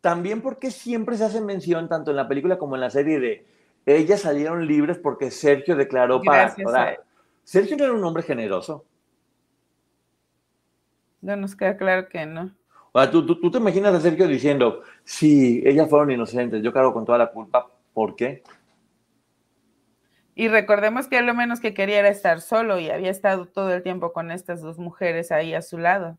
[0.00, 3.44] también porque siempre se hace mención, tanto en la película como en la serie, de
[3.84, 6.54] ellas salieron libres porque Sergio declaró para...
[7.42, 8.84] Sergio no era un hombre generoso.
[11.20, 12.54] No nos queda claro que no.
[12.92, 16.92] O sea, ¿tú, tú, te imaginas a Sergio diciendo, sí, ellas fueron inocentes, yo cargo
[16.92, 18.42] con toda la culpa, ¿por qué?
[20.34, 23.82] Y recordemos que lo menos que quería era estar solo y había estado todo el
[23.82, 26.18] tiempo con estas dos mujeres ahí a su lado.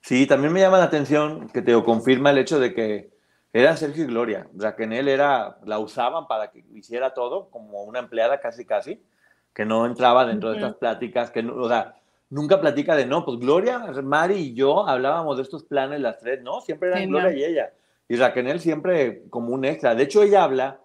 [0.00, 3.12] Sí, también me llama la atención que te confirma el hecho de que
[3.52, 4.48] eran Sergio y Gloria.
[4.56, 8.40] O sea, que en él era, la usaban para que hiciera todo, como una empleada
[8.40, 9.02] casi casi,
[9.54, 11.94] que no entraba dentro de estas pláticas, que no, o sea,
[12.32, 16.42] nunca platica de no, pues Gloria, Mari y yo hablábamos de estos planes las tres,
[16.42, 17.72] no, siempre eran Gloria y ella.
[18.08, 19.94] Y Raquel siempre como un extra.
[19.94, 20.80] De hecho, ella habla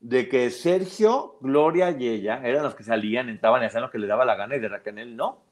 [0.00, 3.98] de que Sergio, Gloria y ella eran los que salían, entraban y hacían lo que
[3.98, 5.42] le daba la gana y de Raquel no.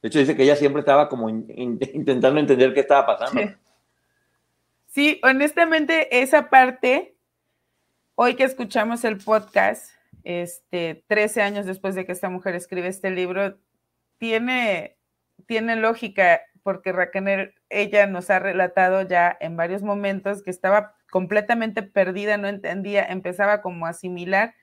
[0.00, 3.42] De hecho, dice que ella siempre estaba como intentando entender qué estaba pasando.
[3.42, 3.54] Sí.
[4.86, 7.16] sí, honestamente, esa parte,
[8.14, 9.90] hoy que escuchamos el podcast,
[10.24, 13.58] este, 13 años después de que esta mujer escribe este libro,
[14.18, 14.96] tiene,
[15.46, 21.82] tiene lógica porque Raquel, ella nos ha relatado ya en varios momentos que estaba completamente
[21.82, 24.54] perdida, no entendía, empezaba como a asimilar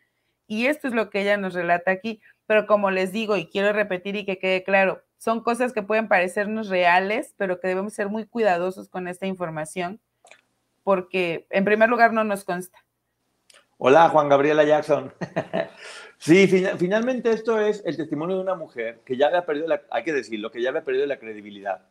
[0.47, 3.71] y esto es lo que ella nos relata aquí, pero como les digo y quiero
[3.71, 8.09] repetir y que quede claro, son cosas que pueden parecernos reales, pero que debemos ser
[8.09, 10.01] muy cuidadosos con esta información
[10.83, 12.83] porque en primer lugar no nos consta.
[13.77, 15.13] Hola, Juan Gabriela Jackson.
[16.23, 20.05] Sí, finalmente esto es el testimonio de una mujer que ya había perdido, la, hay
[20.05, 21.81] que decirlo, que ya había perdido la credibilidad.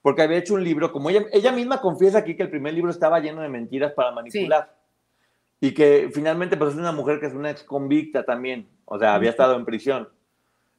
[0.00, 2.92] Porque había hecho un libro, como ella, ella misma confiesa aquí que el primer libro
[2.92, 4.76] estaba lleno de mentiras para manipular.
[5.60, 9.16] Y que finalmente pues es una mujer que es una ex convicta también, o sea,
[9.16, 10.08] había estado en prisión.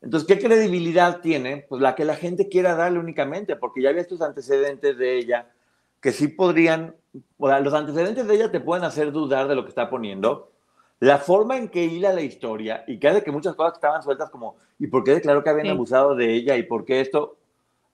[0.01, 1.65] Entonces, ¿qué credibilidad tiene?
[1.67, 5.51] Pues la que la gente quiera darle únicamente, porque ya había estos antecedentes de ella
[5.99, 6.95] que sí podrían,
[7.37, 10.53] o sea, los antecedentes de ella te pueden hacer dudar de lo que está poniendo,
[11.01, 14.29] la forma en que hila la historia y que hace que muchas cosas estaban sueltas
[14.29, 16.55] como, ¿y por qué declaró que habían abusado de ella?
[16.57, 17.39] ¿Y por qué esto?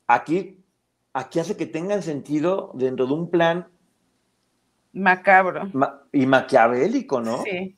[0.08, 0.62] Aquí,
[1.14, 3.70] aquí hace que tengan sentido dentro de un plan
[4.92, 5.72] macabro
[6.12, 7.44] y maquiavélico, ¿no?
[7.44, 7.78] Sí.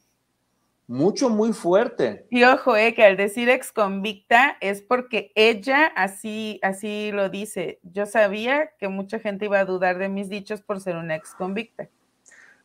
[0.88, 2.26] Mucho, muy fuerte.
[2.32, 7.80] Y ojo, eh, que al decir ex convicta es porque ella así, así lo dice.
[7.84, 11.36] Yo sabía que mucha gente iba a dudar de mis dichos por ser una ex
[11.36, 11.88] convicta.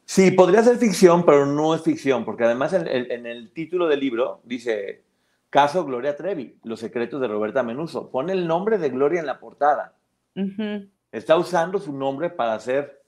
[0.06, 4.40] Sí, podría ser ficción, pero no es ficción, porque además en, el título del libro
[4.44, 5.02] dice
[5.50, 8.10] Caso Gloria Trevi, Los secretos de Roberta Menuso.
[8.10, 9.94] Pone el nombre de Gloria en la portada.
[11.10, 13.02] Está usando su nombre para hacer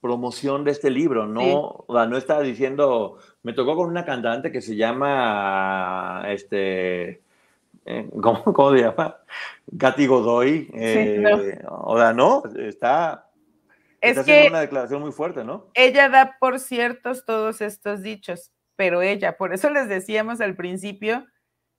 [0.00, 4.76] promoción de este libro, no, no está diciendo, me tocó con una cantante que se
[4.76, 7.22] llama, este,
[7.86, 9.16] eh, ¿cómo, se llama?
[9.78, 10.70] Katy Godoy.
[10.74, 13.25] Eh, o sea, no, está
[14.00, 15.70] Es que una declaración muy fuerte, ¿no?
[15.74, 21.26] Ella da por ciertos todos estos dichos, pero ella, por eso les decíamos al principio,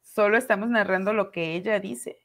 [0.02, 2.20] solo estamos narrando lo que ella dice.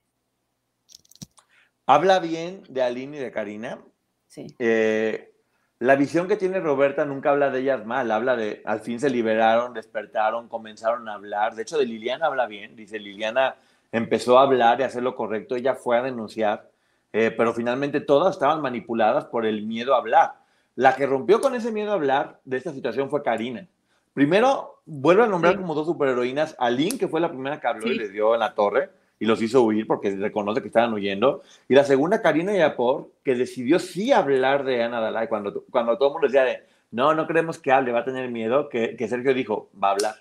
[1.87, 3.83] Habla bien de Aline y de Karina.
[4.29, 4.47] Sí.
[4.59, 5.33] Eh,
[5.79, 9.11] la visión que tiene Roberta nunca habla de ellas mal, habla de al fin se
[9.11, 11.57] liberaron, despertaron, comenzaron a hablar.
[11.57, 13.57] De hecho, de Liliana habla bien, dice Liliana
[13.91, 16.71] empezó a hablar y hacer lo correcto, ella fue a denunciar,
[17.13, 20.33] eh, pero finalmente todas estaban manipuladas por el miedo a hablar.
[20.75, 23.67] La que rompió con ese miedo a hablar de esta situación fue Karina.
[24.15, 27.95] Primero, vuelve a nombrar como dos superheroínas, Aline, que fue la primera que habló y
[27.95, 31.43] le dio en la torre, y los hizo huir porque reconoce que estaban huyendo.
[31.69, 36.09] Y la segunda, Karina Yapor, que decidió sí hablar de Ana Dalai cuando, cuando todo
[36.09, 39.09] el mundo decía de, no, no queremos que hable, va a tener miedo, que, que
[39.09, 40.15] Sergio dijo, va a hablar.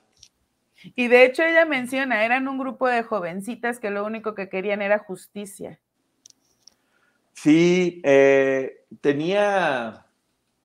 [0.96, 4.82] Y de hecho ella menciona, eran un grupo de jovencitas que lo único que querían
[4.82, 5.80] era justicia.
[7.34, 10.06] Sí, eh, tenía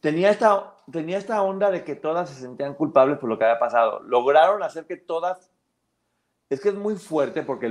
[0.00, 3.58] tenía esta, tenía esta onda de que todas se sentían culpables por lo que había
[3.58, 4.00] pasado.
[4.00, 5.50] Lograron hacer que todas,
[6.48, 7.70] es que es muy fuerte porque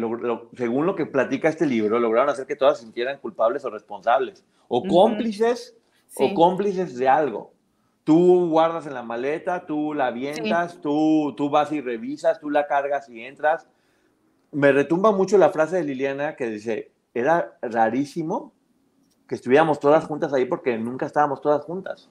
[0.55, 4.45] según lo que platica este libro, lograron hacer que todas se sintieran culpables o responsables,
[4.67, 5.75] o cómplices,
[6.15, 7.53] o cómplices de algo.
[8.03, 12.65] Tú guardas en la maleta, tú la avientas, tú, tú vas y revisas, tú la
[12.65, 13.67] cargas y entras.
[14.51, 18.53] Me retumba mucho la frase de Liliana que dice, era rarísimo
[19.27, 22.09] que estuviéramos todas juntas ahí porque nunca estábamos todas juntas.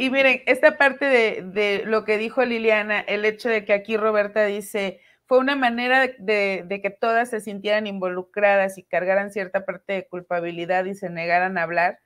[0.00, 1.06] Y miren, esta parte
[1.42, 6.06] de, lo que dijo Liliana, el hecho de que aquí Roberta dice, fue una manera
[6.18, 11.58] de, que todas se sintieran involucradas y cargaran cierta parte de culpabilidad y se negaran
[11.58, 11.98] a hablar,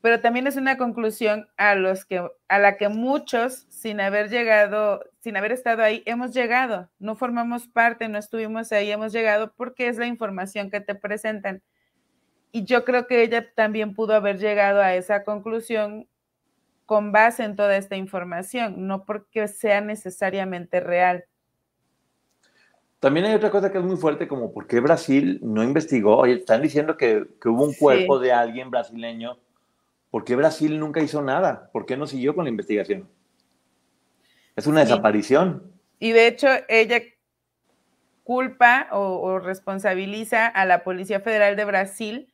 [0.00, 5.50] pero también es una conclusión a a la que muchos sin haber llegado, sin haber
[5.50, 10.06] estado ahí, hemos llegado, no formamos parte, no estuvimos ahí, hemos llegado porque es la
[10.06, 11.64] información que te presentan.
[12.52, 16.06] Y yo creo que ella también pudo haber llegado a esa conclusión
[16.86, 21.24] con base en toda esta información, no porque sea necesariamente real.
[23.00, 26.16] También hay otra cosa que es muy fuerte, como por qué Brasil no investigó.
[26.16, 29.38] Oye, están diciendo que, hubo un cuerpo de alguien brasileño.
[30.10, 31.68] ¿Por qué Brasil nunca hizo nada?
[31.72, 33.08] ¿Por qué no siguió con la investigación?
[34.54, 35.70] Es una desaparición.
[35.98, 37.02] Y de hecho, ella
[38.22, 42.32] culpa o responsabiliza a la Policía Federal de Brasil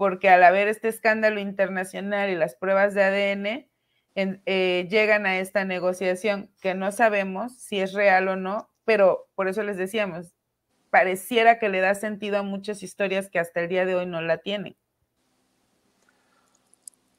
[0.00, 3.69] porque al haber este escándalo internacional y las pruebas de ADN,
[4.14, 9.48] eh, llegan a esta negociación que no sabemos si es real o no, pero por
[9.48, 10.34] eso les decíamos,
[10.90, 14.20] pareciera que le da sentido a muchas historias que hasta el día de hoy no
[14.20, 14.76] la tienen.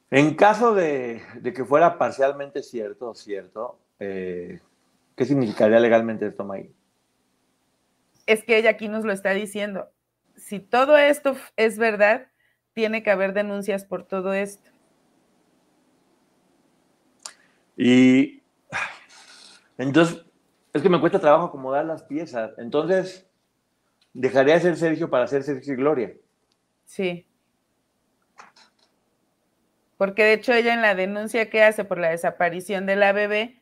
[0.10, 4.60] En caso de, que fuera parcialmente cierto, cierto, eh,
[5.16, 6.74] ¿qué significaría legalmente esto, May?
[8.28, 9.90] Es que ella aquí nos lo está diciendo.
[10.36, 12.28] Si todo esto es verdad,
[12.74, 14.71] tiene que haber denuncias por todo esto.
[17.76, 18.42] Y
[19.78, 20.24] entonces,
[20.74, 22.52] es que me cuesta trabajo acomodar las piezas.
[22.58, 23.28] Entonces,
[24.14, 26.14] dejaría de ser Sergio para ser Sergio y Gloria.
[26.86, 27.26] Sí.
[29.98, 33.62] Porque de hecho ella en la denuncia que hace por la desaparición de la bebé,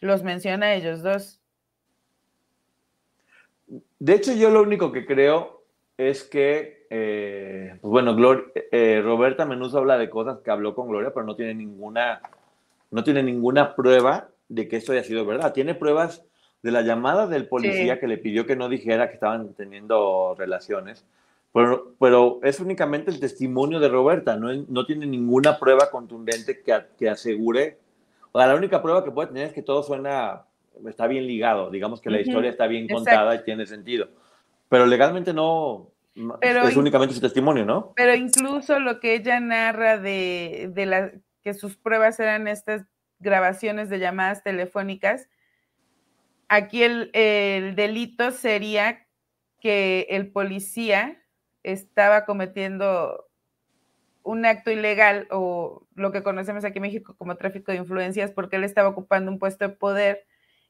[0.00, 1.40] los menciona a ellos dos.
[3.98, 5.64] De hecho, yo lo único que creo
[5.96, 8.16] es que, eh, pues bueno,
[8.70, 12.20] eh, Roberta Menuso habla de cosas que habló con Gloria, pero no tiene ninguna
[12.94, 15.52] no tiene ninguna prueba de que esto haya sido verdad.
[15.52, 16.22] Tiene pruebas
[16.62, 21.04] de la llamada del policía que le pidió que no dijera que estaban teniendo relaciones,
[21.52, 26.72] pero, pero es únicamente el testimonio de Roberta, no, no tiene ninguna prueba contundente que,
[26.96, 27.78] que asegure,
[28.30, 30.42] o sea, la única prueba que puede tener es que todo suena,
[30.88, 34.06] está bien ligado, digamos que la historia está bien contada y tiene sentido,
[34.68, 35.88] pero legalmente no,
[36.40, 37.92] es únicamente su testimonio, ¿no?
[37.96, 41.12] Pero incluso lo que ella narra de, de la
[41.44, 42.86] que sus pruebas eran estas
[43.20, 45.28] grabaciones de llamadas telefónicas.
[46.48, 47.10] Aquí el,
[47.76, 49.06] delito sería
[49.60, 51.22] que el policía
[51.62, 53.28] estaba cometiendo
[54.22, 58.56] un acto ilegal o lo que conocemos aquí en México como tráfico de influencias porque
[58.56, 60.26] él estaba ocupando un puesto de poder,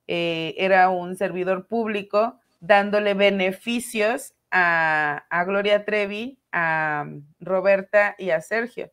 [0.09, 7.07] eh, era un servidor público, dándole beneficios a, a Gloria Trevi, a
[7.39, 8.91] Roberta y a Sergio.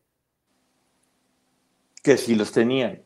[2.02, 3.02] Que sí los tenían.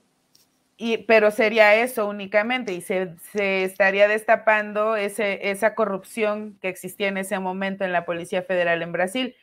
[0.78, 7.08] Y, pero sería eso únicamente y se, se, estaría destapando ese, esa corrupción que existía
[7.08, 9.34] en ese momento en la Policía Federal en Brasil.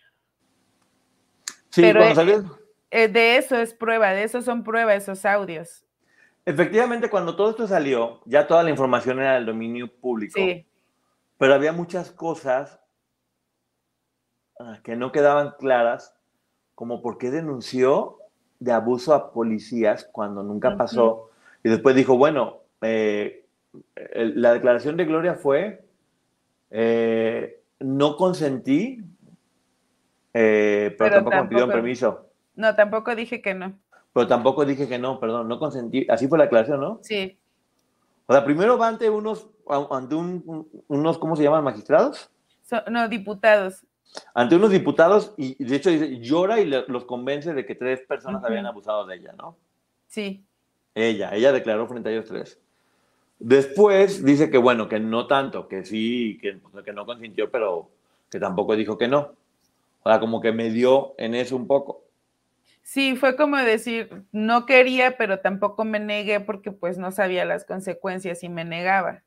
[1.70, 2.60] Sí, Pero, cuando eh, salió.
[2.92, 5.84] Eh, de eso es prueba, de eso son prueba esos audios.
[6.46, 10.34] Efectivamente, cuando todo esto salió, ya toda la información era del dominio público.
[10.36, 10.68] Sí,
[11.40, 12.80] Pero había muchas cosas
[14.60, 16.16] ah, que no quedaban claras,
[16.76, 18.20] como por qué denunció
[18.64, 21.30] de abuso a policías cuando nunca pasó.
[21.64, 23.46] Y después dijo, bueno, eh,
[24.16, 25.84] la declaración de Gloria fue,
[26.72, 29.04] eh, no consentí,
[30.34, 32.30] eh, pero, Pero tampoco, me pidieron tampoco- permiso.
[32.56, 33.74] no, tampoco dije que no.
[34.14, 36.06] Pero tampoco dije que no, perdón, no consentí.
[36.10, 37.00] Así fue la declaración, ¿no?
[37.02, 37.38] Sí,
[38.26, 39.50] O sea, primero va ante unos,
[39.92, 41.62] ante un- un- unos, ¿cómo se llaman?
[41.64, 42.32] Magistrados.
[42.62, 43.86] So- no, diputados.
[44.36, 48.02] Ante unos diputados y de hecho dice, llora y le- los convence de que tres
[48.02, 49.58] personas habían abusado de ella, ¿no?
[50.08, 50.46] Sí,
[50.96, 52.60] Ella, ella declaró frente a ellos tres.
[53.40, 57.90] Después dice que bueno, que no tanto, que sí, que, que no consintió, pero
[58.32, 59.36] que tampoco dijo que no.
[60.04, 62.04] O sea, como que me dio en eso un poco.
[62.82, 67.66] sí, fue como decir, no quería, pero tampoco me negué porque pues no sabía las
[67.66, 69.24] consecuencias y me negaba.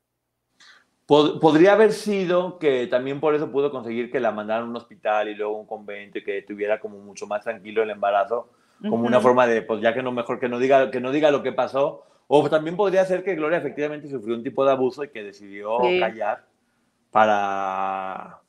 [1.07, 4.75] Pod- podría haber sido que también por eso pudo conseguir que la mandaran a un
[4.75, 8.49] hospital y luego a un convento y que tuviera como mucho más tranquilo el embarazo,
[8.81, 9.27] como una Ujú.
[9.27, 11.53] forma de, pues ya que no mejor que no diga, que no diga lo que
[11.53, 12.03] pasó.
[12.27, 15.79] O también podría ser que Gloria efectivamente sufrió un tipo de abuso y que decidió
[15.79, 15.99] Sí.
[16.01, 16.45] callar
[17.09, 18.41] para,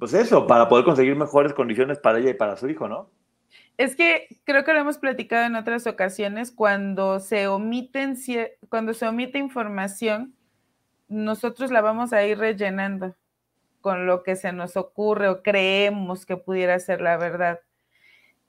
[0.00, 3.08] pues eso, para poder conseguir mejores condiciones para ella y para su hijo, ¿no?
[3.78, 8.16] Es que creo que lo hemos platicado en otras ocasiones, cuando se omiten,
[8.68, 10.34] cuando se omite información,
[11.08, 13.14] nosotros la vamos a ir rellenando
[13.80, 17.60] con lo que se nos ocurre o creemos que pudiera ser la verdad.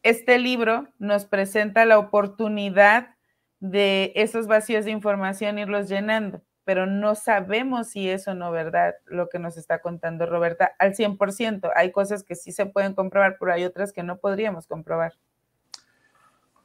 [0.03, 3.16] Este libro nos presenta la oportunidad
[3.60, 8.95] de esos vacíos de información irlos llenando, pero no sabemos si es o no verdad
[9.05, 11.72] lo que nos está contando Roberta al 100%.
[11.76, 15.14] Hay cosas que sí se pueden comprobar, pero hay otras que no podríamos comprobar.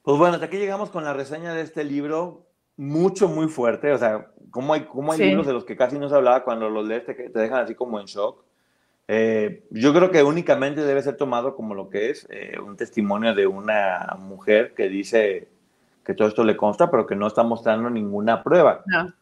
[0.02, 2.46] Pues bueno, hasta aquí llegamos con la reseña de este libro,
[2.82, 3.92] mucho, muy fuerte.
[3.92, 5.24] O sea, cómo hay, cómo hay Sí.
[5.26, 7.74] libros de los que casi no se hablaba cuando los lees, te, te dejan así
[7.74, 8.42] como en shock.
[9.08, 13.34] Eh, yo creo que únicamente debe ser tomado como lo que es eh, un testimonio
[13.34, 15.48] de una mujer que dice
[16.04, 18.82] que todo esto le consta, pero que no está mostrando ninguna prueba.
[18.86, 19.12] No.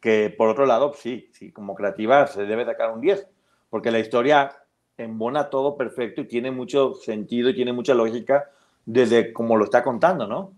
[0.00, 3.26] Que por otro lado, sí, sí, como creativa se debe sacar un 10,
[3.70, 4.52] porque la historia
[4.96, 8.48] embona todo perfecto y tiene mucho sentido y tiene mucha lógica
[8.86, 10.52] desde como lo está contando, ¿no?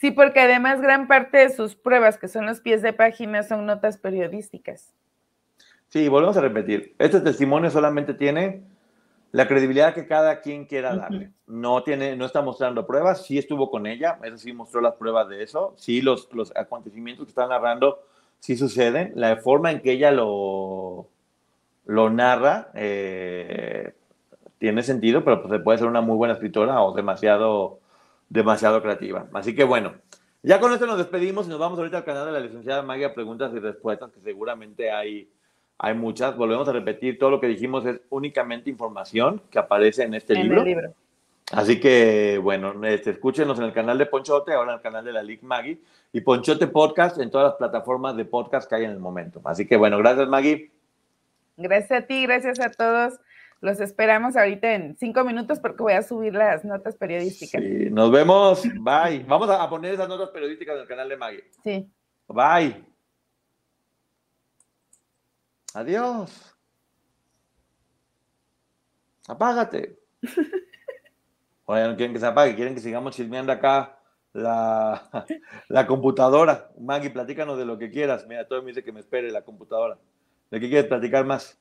[0.00, 3.66] Sí, porque además gran parte de sus pruebas, que son los pies de página, son
[3.66, 4.94] notas periodísticas.
[5.88, 6.94] Sí, volvemos a repetir.
[6.98, 8.62] Este testimonio solamente tiene
[9.32, 11.32] la credibilidad que cada quien quiera darle.
[11.46, 13.26] No tiene, no está mostrando pruebas.
[13.26, 15.74] Sí estuvo con ella, eso sí mostró las pruebas de eso.
[15.76, 18.02] Sí, los, los acontecimientos que está narrando
[18.38, 19.12] sí suceden.
[19.16, 21.08] La forma en que ella lo,
[21.84, 23.92] lo narra eh,
[24.56, 27.80] tiene sentido, pero pues, puede ser una muy buena escritora o demasiado,
[28.30, 29.26] demasiado creativa.
[29.34, 29.92] Así que bueno,
[30.42, 33.12] ya con esto nos despedimos y nos vamos ahorita al canal de la licenciada Magia
[33.12, 35.28] Preguntas y Respuestas, que seguramente hay,
[35.76, 36.34] hay muchas.
[36.36, 40.44] Volvemos a repetir, todo lo que dijimos es únicamente información que aparece en este en
[40.44, 40.60] libro.
[40.60, 40.94] el libro.
[41.52, 45.12] Así que, bueno, este, escúchenos en el canal de Ponchote, ahora en el canal de
[45.12, 45.80] la Lic Maggie,
[46.12, 49.40] y Ponchote Podcast en todas las plataformas de podcast que hay en el momento.
[49.44, 50.70] Así que, bueno, gracias Maggie.
[51.56, 53.14] Gracias a ti, gracias a todos.
[53.60, 57.62] Los esperamos ahorita en cinco minutos porque voy a subir las notas periodísticas.
[57.62, 57.84] Sí.
[57.84, 58.62] Sí, nos vemos.
[58.62, 59.24] Bye.
[59.28, 61.44] Vamos a poner esas notas periodísticas en el canal de Maggie.
[62.26, 62.84] Bye.
[65.74, 66.56] Adiós.
[69.28, 69.98] Apágate.
[71.66, 74.00] Oye, no quieren que se apague, quieren que sigamos chismeando acá
[74.32, 75.26] la,
[75.68, 76.70] la computadora.
[76.80, 78.26] Maggie, platícanos de lo que quieras.
[78.26, 79.98] Mira, todo me dice que me espere la computadora.
[80.50, 81.60] ¿De qué quieres platicar más?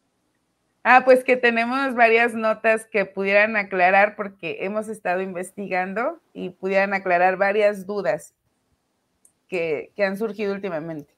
[0.92, 6.96] Ah, pues que tenemos varias notas que pudieran aclarar porque hemos estado investigando y pudieran
[6.96, 8.34] aclarar varias dudas
[9.48, 11.14] que, que han surgido últimamente.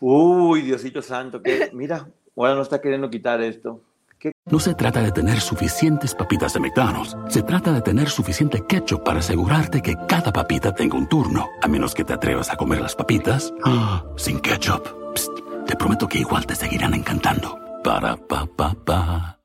[0.00, 3.82] Uy, Diosito Santo, que mira, ahora no está queriendo quitar esto.
[4.18, 4.32] ¿Qué?
[4.46, 7.18] No se trata de tener suficientes papitas de McDonald's.
[7.28, 11.50] Se trata de tener suficiente ketchup para asegurarte que cada papita tenga un turno.
[11.60, 14.88] A menos que te atrevas a comer las papitas ah, sin ketchup.
[15.14, 15.37] Psst,
[15.68, 17.60] te prometo que igual te seguirán encantando.
[17.84, 19.38] Para pa pa pa.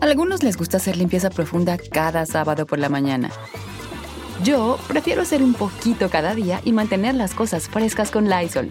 [0.00, 3.30] A algunos les gusta hacer limpieza profunda cada sábado por la mañana.
[4.44, 8.70] Yo prefiero hacer un poquito cada día y mantener las cosas frescas con Lysol.